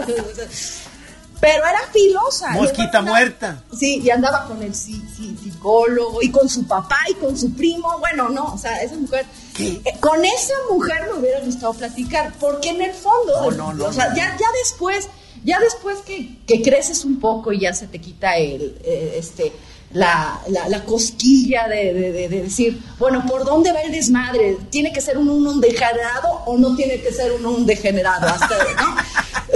[1.39, 2.49] Pero era filosa.
[2.49, 3.63] Mosquita muerta.
[3.73, 7.97] Sí, y andaba con el psicólogo y con su papá y con su primo.
[7.99, 9.25] Bueno, no, o sea, esa mujer.
[9.55, 9.81] ¿Qué?
[9.85, 13.93] Eh, con esa mujer me hubiera gustado platicar, porque en el fondo, no, no, o
[13.93, 15.07] sea, ya, ya después
[15.43, 19.51] ya después que, creces un poco y ya se te quita el, eh, este,
[19.93, 24.57] la, la, cosquilla de, de, decir, bueno, ¿por dónde va el desmadre?
[24.69, 28.27] ¿Tiene que ser un, un degenerado o no tiene que ser un, un degenerado?
[28.27, 28.95] Hasta, ¿no?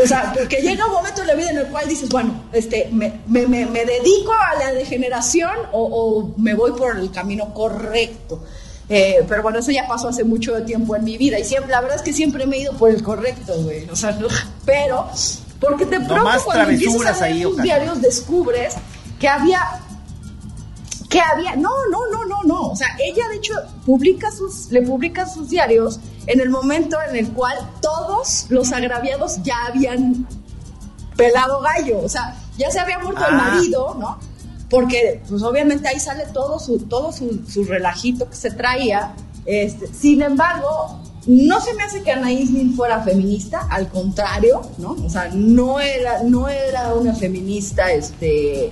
[0.03, 2.89] O sea, porque llega un momento en la vida en el cual dices, bueno, este,
[2.91, 8.43] me, me, me, dedico a la degeneración o, o, me voy por el camino correcto.
[8.89, 11.81] Eh, pero bueno, eso ya pasó hace mucho tiempo en mi vida y siempre, la
[11.81, 13.89] verdad es que siempre me he ido por el correcto, güey.
[13.89, 14.27] O sea, no,
[14.65, 15.09] pero
[15.60, 18.76] porque de pronto cuando empiezas a leer tus diarios descubres
[19.20, 19.60] que había
[21.10, 22.62] que había no no no no no.
[22.70, 23.53] O sea ella de hecho
[23.86, 29.41] publica sus le publica sus diarios en el momento en el cual todos los agraviados
[29.43, 30.28] ya habían
[31.16, 31.99] pelado gallo.
[31.99, 33.38] O sea ya se había muerto el ah.
[33.38, 34.20] marido no
[34.70, 39.14] porque pues obviamente ahí sale todo su todo su, su relajito que se traía.
[39.45, 44.91] Este, sin embargo no se me hace que Anaís Nin fuera feminista, al contrario, ¿no?
[44.91, 48.71] O sea, no era, no era una feminista, este,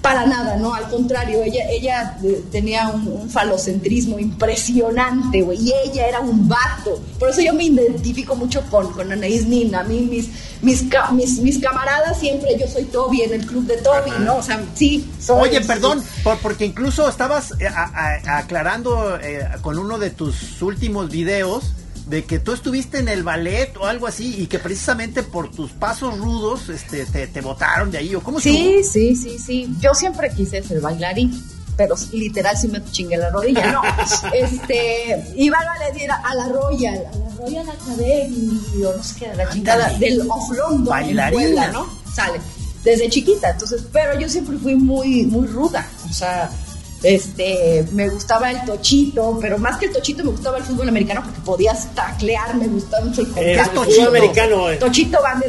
[0.00, 0.74] para nada, ¿no?
[0.74, 7.02] Al contrario, ella, ella eh, tenía un, falocentrismo impresionante, güey, y ella era un vato.
[7.18, 9.74] Por eso yo me identifico mucho con, con Anaís Nin.
[9.74, 10.28] A mí, mis,
[10.62, 14.36] mis, mis, camaradas siempre, yo soy Toby en el club de Toby, ¿no?
[14.36, 15.10] O sea, sí.
[15.28, 16.02] Oye, perdón,
[16.42, 17.68] porque incluso estabas eh,
[18.26, 21.72] aclarando eh, con uno de tus últimos videos
[22.08, 25.72] de que tú estuviste en el ballet o algo así y que precisamente por tus
[25.72, 29.68] pasos rudos este, te, te botaron de ahí o cómo Sí, sí, sí, sí.
[29.80, 31.32] Yo siempre quise ser bailarín,
[31.76, 33.82] pero literal sí me chingué la rodilla, no.
[34.34, 39.34] este, iba al ballet a la Royal, a la Royal Academy, o no sé qué,
[39.34, 41.86] la chingada del Off London, bailarina, ¿no?
[42.14, 42.40] Sale
[42.84, 46.50] desde chiquita, entonces, pero yo siempre fui muy muy ruda, o sea,
[47.02, 51.22] este, me gustaba el tochito, pero más que el tochito me gustaba el fútbol americano
[51.24, 54.70] porque podías taclear, me gustaba mucho el El fútbol americano.
[54.70, 54.76] Eh.
[54.76, 55.42] Tochito van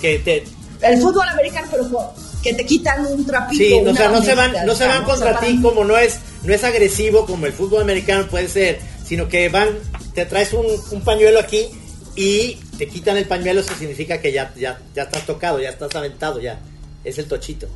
[0.00, 0.44] que
[0.82, 3.62] El fútbol americano, pero que te quitan un trapito.
[3.62, 6.54] Sí, o sea, no se van, no se van contra ti como no es, no
[6.54, 9.68] es agresivo como el fútbol americano puede ser, sino que van,
[10.14, 11.66] te traes un, un pañuelo aquí
[12.14, 15.94] y te quitan el pañuelo, eso significa que ya, ya, ya estás tocado, ya estás
[15.94, 16.58] aventado, ya.
[17.04, 17.68] Es el tochito.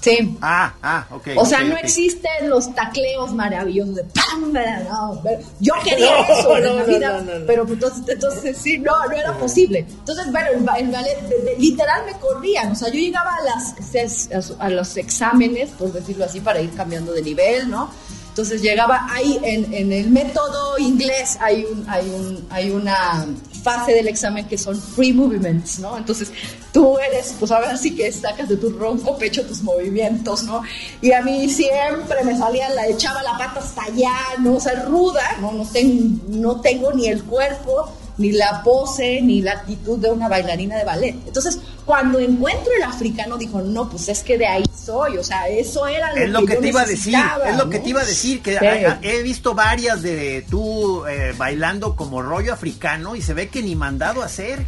[0.00, 0.38] Sí.
[0.40, 1.28] Ah, ah, ok.
[1.36, 4.52] O sea, no existen los tacleos maravillosos de ¡pam!
[4.52, 5.22] No,
[5.60, 9.80] yo quería eso en la vida, pero pues, entonces, entonces, sí, no, no era posible.
[9.80, 11.18] Entonces, bueno, el, ballet,
[11.58, 16.40] literal me corrían, o sea, yo llegaba a, las, a los exámenes, por decirlo así,
[16.40, 17.90] para ir cambiando de nivel, ¿no?
[18.30, 23.26] Entonces llegaba ahí en, en el método inglés hay un, hay un, hay una
[23.62, 25.96] fase del examen que son free movements, ¿no?
[25.96, 26.32] Entonces
[26.72, 30.62] tú eres, pues a ver si que sacas de tu ronco pecho tus movimientos, ¿no?
[31.00, 34.54] Y a mí siempre me salía, la echaba la pata hasta allá, ¿no?
[34.54, 35.52] O ruda, ¿no?
[35.52, 40.28] No, tengo, no tengo ni el cuerpo, ni la pose, ni la actitud de una
[40.28, 41.16] bailarina de ballet.
[41.26, 45.48] Entonces, cuando encuentro el africano, dijo, no, pues es que de ahí soy, o sea,
[45.48, 47.16] eso era lo, es lo que, te iba a decir,
[47.46, 48.58] es lo que te iba a decir, que
[49.02, 53.74] he visto varias de tú eh, bailando como rollo africano y se ve que ni
[53.74, 54.66] mandado a hacer,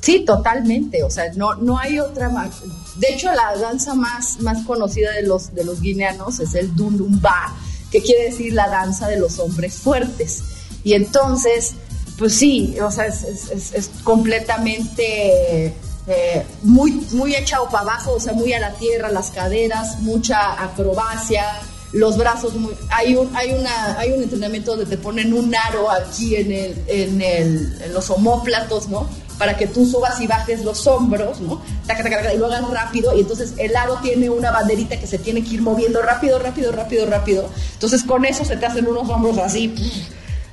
[0.00, 2.62] Sí, totalmente, o sea, no, no hay otra más.
[2.96, 7.52] De hecho, la danza más, más conocida de los, de los guineanos es el Dundumba,
[7.90, 10.44] que quiere decir la danza de los hombres fuertes.
[10.84, 11.74] Y entonces,
[12.18, 15.66] pues sí, o sea, es, completamente
[16.06, 20.60] eh, muy, muy echado para abajo, o sea, muy a la tierra, las caderas, mucha
[20.62, 21.44] acrobacia,
[21.92, 22.54] los brazos,
[22.90, 26.84] hay, un, hay, una, hay un entrenamiento donde te ponen un aro aquí en, el,
[26.88, 29.08] en, el, en los homóplatos, ¿no?
[29.38, 31.62] Para que tú subas y bajes los hombros, ¿no?
[32.34, 35.54] y lo hagas rápido, y entonces el aro tiene una banderita que se tiene que
[35.54, 37.48] ir moviendo rápido, rápido, rápido, rápido.
[37.74, 39.72] Entonces con eso se te hacen unos hombros así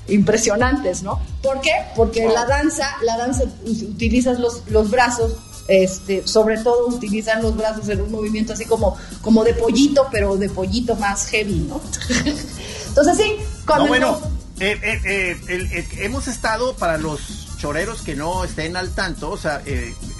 [0.07, 1.19] impresionantes, ¿no?
[1.41, 1.71] ¿Por qué?
[1.95, 5.33] Porque la danza, la danza utilizas los, los brazos,
[5.67, 10.37] este, sobre todo utilizan los brazos en un movimiento así como, como de pollito, pero
[10.37, 11.81] de pollito más heavy, ¿no?
[12.87, 13.35] Entonces sí,
[13.65, 13.87] cuando...
[13.87, 14.19] bueno,
[14.59, 19.61] eh, eh, eh, hemos estado para los choreros que no estén al tanto, o sea,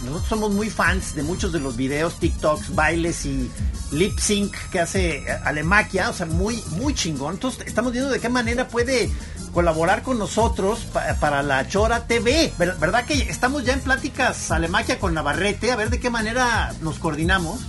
[0.04, 3.50] nosotros somos muy fans de muchos de los videos, TikToks, bailes y
[3.92, 7.36] lip sync que hace Alemaquia, o sea, muy, muy chingón.
[7.36, 9.12] Entonces, estamos viendo de qué manera puede
[9.54, 10.80] colaborar con nosotros
[11.20, 12.54] para la Chora TV.
[12.58, 15.72] ¿Verdad que estamos ya en pláticas Alemaquia con Navarrete?
[15.72, 17.62] A ver de qué manera nos coordinamos.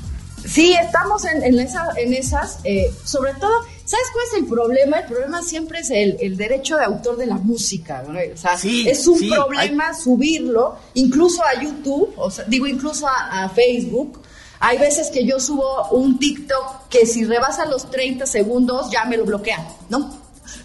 [0.45, 2.59] Sí, estamos en, en, en esas.
[2.65, 3.53] Eh, sobre todo,
[3.85, 4.99] ¿sabes cuál es el problema?
[5.01, 8.05] El problema siempre es el, derecho de autor de la música.
[8.07, 14.23] O sea, es un problema subirlo, incluso a YouTube, o sea, digo, incluso a, Facebook.
[14.59, 19.19] Hay veces que yo subo un TikTok que si rebasa los 30 segundos ya me
[19.19, 20.19] lo bloquea, ¿no?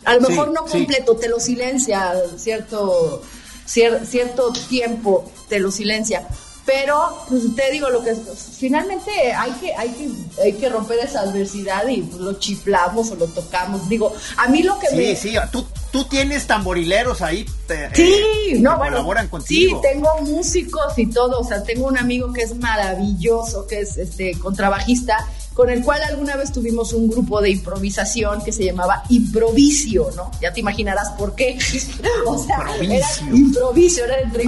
[0.05, 3.21] A lo mejor no completo, te lo silencia cierto,
[3.65, 6.27] cierto tiempo, te lo silencia.
[6.65, 11.21] Pero, pues te digo, lo que finalmente hay que, hay que, hay que romper esa
[11.21, 13.89] adversidad y pues, lo chiflamos o lo tocamos.
[13.89, 15.15] Digo, a mí lo que sí, me.
[15.15, 17.45] Sí, tú, tú tienes tamborileros ahí.
[17.93, 18.13] sí,
[18.51, 18.97] eh, no, bueno.
[18.97, 19.81] Colaboran contigo.
[19.81, 21.39] Sí, tengo músicos y todo.
[21.39, 26.01] O sea, tengo un amigo que es maravilloso, que es este contrabajista con el cual
[26.03, 30.31] alguna vez tuvimos un grupo de improvisación que se llamaba Improvisio, ¿no?
[30.41, 31.57] Ya te imaginarás por qué.
[32.25, 34.45] o sea, era improvisio, era entre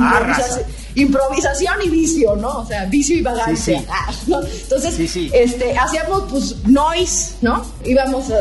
[0.95, 2.59] improvisación, y vicio, ¿no?
[2.59, 3.83] O sea, vicio y vagancia.
[3.95, 7.63] Ah, Entonces, este, hacíamos pues noise, ¿no?
[7.83, 8.37] Íbamos a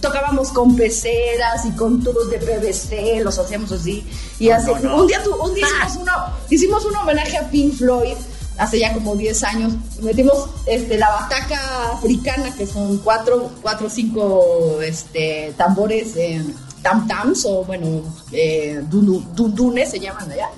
[0.00, 4.04] tocábamos con peceras y con tubos de PVC, los hacíamos así.
[4.38, 6.12] Y un día, un día hicimos, uno,
[6.50, 8.16] hicimos un homenaje a Pink Floyd
[8.58, 13.90] hace ya como 10 años, metimos este, la bataca africana, que son cuatro, cuatro o
[13.90, 16.42] cinco este, tambores, eh,
[16.82, 18.02] tam-tams, o bueno,
[18.32, 20.48] eh, dundunes se llaman allá,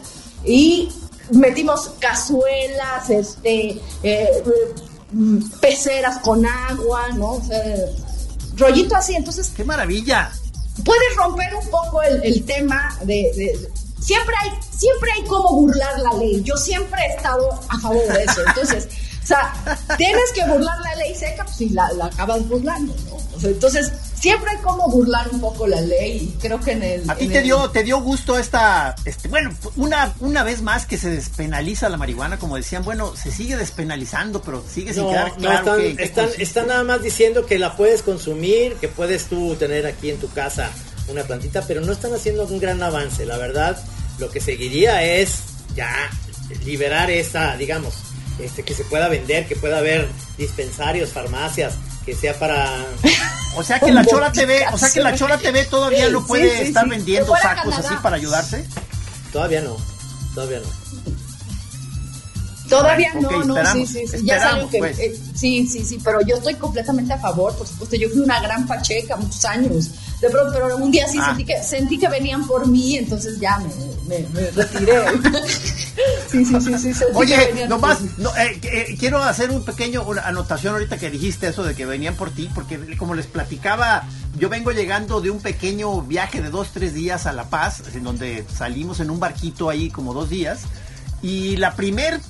[0.44, 0.90] y
[1.30, 4.42] metimos cazuelas, este, eh,
[5.12, 7.32] mm, peceras con agua, ¿no?
[7.32, 7.62] O sea,
[8.56, 9.52] rollito así, entonces...
[9.56, 10.30] ¡Qué maravilla!
[10.84, 13.58] Puedes romper un poco el, tema de,
[14.08, 16.42] siempre hay, siempre hay como burlar la ley.
[16.42, 18.40] Yo siempre he estado a favor de eso.
[18.46, 18.88] Entonces,
[19.22, 19.52] o sea,
[19.98, 23.18] tienes que burlar la ley seca, pues si la, la acabas burlando, ¿no?
[23.46, 27.08] entonces, siempre hay como burlar un poco la ley y creo que en el...
[27.10, 30.96] ¿A ti te, dio, te dio gusto esta, este, bueno, una, una vez más que
[30.96, 35.76] se despenaliza la marihuana, como decían, bueno, se sigue despenalizando, pero sigue sin quedar claro
[35.76, 39.86] están, que, están, están nada más diciendo que la puedes consumir, que puedes tú tener
[39.86, 40.70] aquí en tu casa
[41.08, 43.78] una plantita, pero no están haciendo un gran avance, la verdad,
[44.18, 45.40] lo que seguiría es
[45.74, 46.10] ya
[46.64, 47.94] liberar esa, digamos,
[48.38, 52.86] este, que se pueda vender, que pueda haber dispensarios, farmacias, que sea para
[53.56, 56.62] o sea que la Chora TV, o sea que la Chora TV todavía no puede
[56.62, 58.64] estar vendiendo sacos así para ayudarse.
[59.32, 59.76] Todavía no,
[60.34, 60.77] todavía no.
[62.68, 64.18] Todavía no, no, sí, sí, sí.
[64.24, 64.98] Ya saben que, pues.
[64.98, 67.96] eh, sí, sí, sí, pero yo estoy completamente a favor, por supuesto.
[67.96, 69.90] Yo fui una gran pacheca muchos años.
[70.20, 71.26] De pronto, pero un día sí ah.
[71.28, 73.58] sentí, que, sentí que venían por mí, entonces ya
[74.08, 75.04] me, me, retiré.
[76.28, 77.04] sí, sí, sí, sí.
[77.14, 81.62] Oye, nomás, no, eh, eh, quiero hacer un pequeño una anotación ahorita que dijiste eso
[81.62, 84.04] de que venían por ti, porque como les platicaba,
[84.36, 88.02] yo vengo llegando de un pequeño viaje de dos, tres días a La Paz, en
[88.02, 90.62] donde salimos en un barquito ahí como dos días.
[91.22, 92.20] Y la primer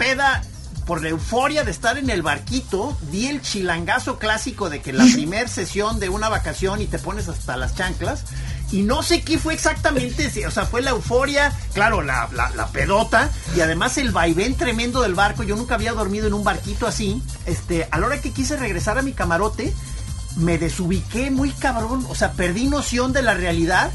[0.00, 0.42] peda
[0.86, 5.04] por la euforia de estar en el barquito, di el chilangazo clásico de que la
[5.12, 8.24] primer sesión de una vacación y te pones hasta las chanclas.
[8.72, 13.28] Y no sé qué fue exactamente, o sea, fue la euforia, claro, la, la, pedota
[13.54, 15.42] y además el vaivén tremendo del barco.
[15.42, 17.20] Yo nunca había dormido en un barquito así.
[17.46, 19.74] Este, a la hora que quise regresar a mi camarote,
[20.36, 23.90] me desubiqué muy cabrón, o sea, perdí noción de la realidad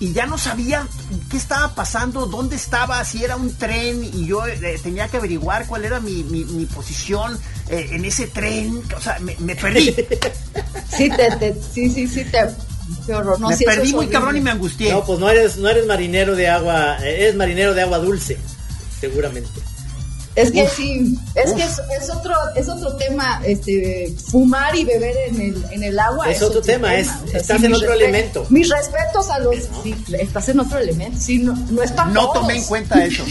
[0.00, 0.86] y ya no sabía
[1.30, 5.66] qué estaba pasando, dónde estaba, si era un tren y yo eh, tenía que averiguar
[5.66, 7.38] cuál era mi, mi, posición
[7.68, 9.94] eh, en ese tren, o sea, me, perdí.
[10.96, 12.44] Sí, te, sí, sí, sí, te...
[12.44, 14.90] me perdí muy cabrón y me angustié.
[14.90, 18.38] No, pues no eres, no eres marinero de agua, eres marinero de agua dulce,
[19.00, 19.67] seguramente.
[20.38, 25.40] Es que sí, es que es, otro es otro tema, este fumar y beber en
[25.40, 26.30] el, en el agua.
[26.30, 28.46] Es, otro, tema, es, estás en otro elemento.
[28.48, 32.20] Mis respetos a los, sí, estás en otro elemento, sí, no, no es para no
[32.20, 32.34] todos.
[32.34, 33.24] No tomé en cuenta eso.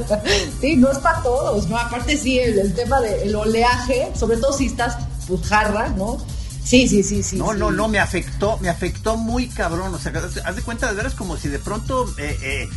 [0.60, 1.76] sí, no es para todos, ¿no?
[1.76, 4.96] Aparte sí, el, tema del oleaje, sobre todo si estás
[5.26, 6.18] pues jarra, ¿no?
[6.64, 7.36] Sí, sí, sí, sí.
[7.36, 9.92] No, no, no, me afectó, me afectó muy cabrón.
[9.94, 10.12] O sea,
[10.44, 12.68] haz de cuenta de veras como si de pronto eh, eh,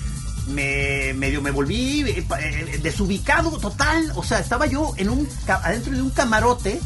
[0.48, 4.12] me medio me volví eh, eh, desubicado total.
[4.16, 6.80] O sea, estaba yo en un adentro de un camarote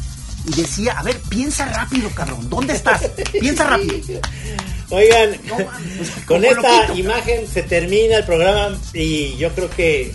[0.46, 3.02] y decía, a ver, piensa rápido, cabrón, ¿dónde estás?
[3.32, 4.20] Piensa rápido.
[4.90, 5.38] Oigan,
[6.26, 10.14] con esta imagen se termina el programa y yo creo que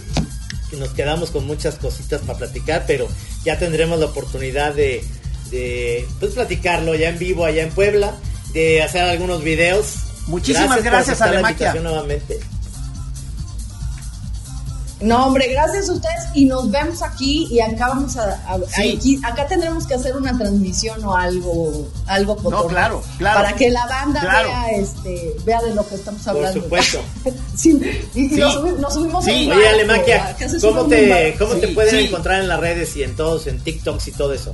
[0.78, 3.08] nos quedamos con muchas cositas para platicar, pero
[3.44, 5.04] ya tendremos la oportunidad de,
[5.50, 8.14] de pues, platicarlo ya en vivo allá en Puebla,
[8.54, 9.96] de hacer algunos videos.
[10.28, 12.40] Muchísimas gracias, gracias a nuevamente.
[15.00, 18.42] No, hombre, gracias a ustedes y nos vemos aquí y acá vamos a,
[19.24, 23.86] acá tendremos que hacer una transmisión o algo, algo no, claro, claro, para que la
[23.86, 26.62] banda vea, este, vea de lo que estamos hablando.
[26.68, 27.00] Por supuesto.
[27.56, 27.80] sí,
[28.16, 29.52] y, Nos, subimos, sí.
[29.52, 33.60] Oye, Alemaquia, ¿cómo te, cómo te pueden encontrar en las redes y en todos, en
[33.60, 34.52] TikToks y todo eso?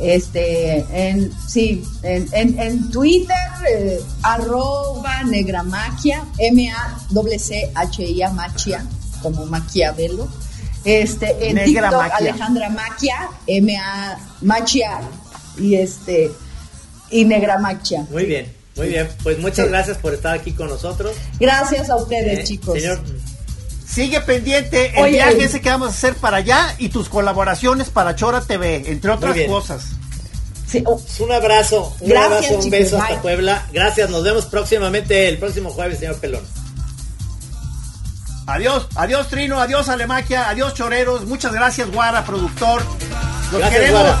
[0.00, 3.36] Este, en, sí, en, en, en Twitter,
[3.68, 8.86] eh, arroba negramaquia, M-A-C-H-I-A, machia
[9.22, 10.28] como Maquiavelo.
[10.84, 15.00] Este, en Negra TikTok, Alejandra Maquia, M-A Machia,
[15.58, 16.30] y este,
[17.10, 18.06] y Negra Maquia.
[18.10, 19.08] Muy bien, muy bien.
[19.22, 21.14] Pues muchas gracias por estar aquí con nosotros.
[21.38, 22.80] Gracias a ustedes, eh, chicos.
[22.80, 23.00] Señor.
[23.86, 28.14] Sigue pendiente el viaje ese que vamos a hacer para allá y tus colaboraciones para
[28.14, 29.86] Chora TV, entre otras cosas.
[30.84, 31.00] Oh.
[31.20, 33.66] Un abrazo, un abrazo, un beso hasta Puebla.
[33.72, 36.42] Gracias, nos vemos próximamente el próximo jueves, señor Pelón.
[38.48, 42.82] Adiós, adiós Trino, adiós Alemaquia, adiós Choreros, muchas gracias Guara, productor.
[43.52, 44.16] Los queremos.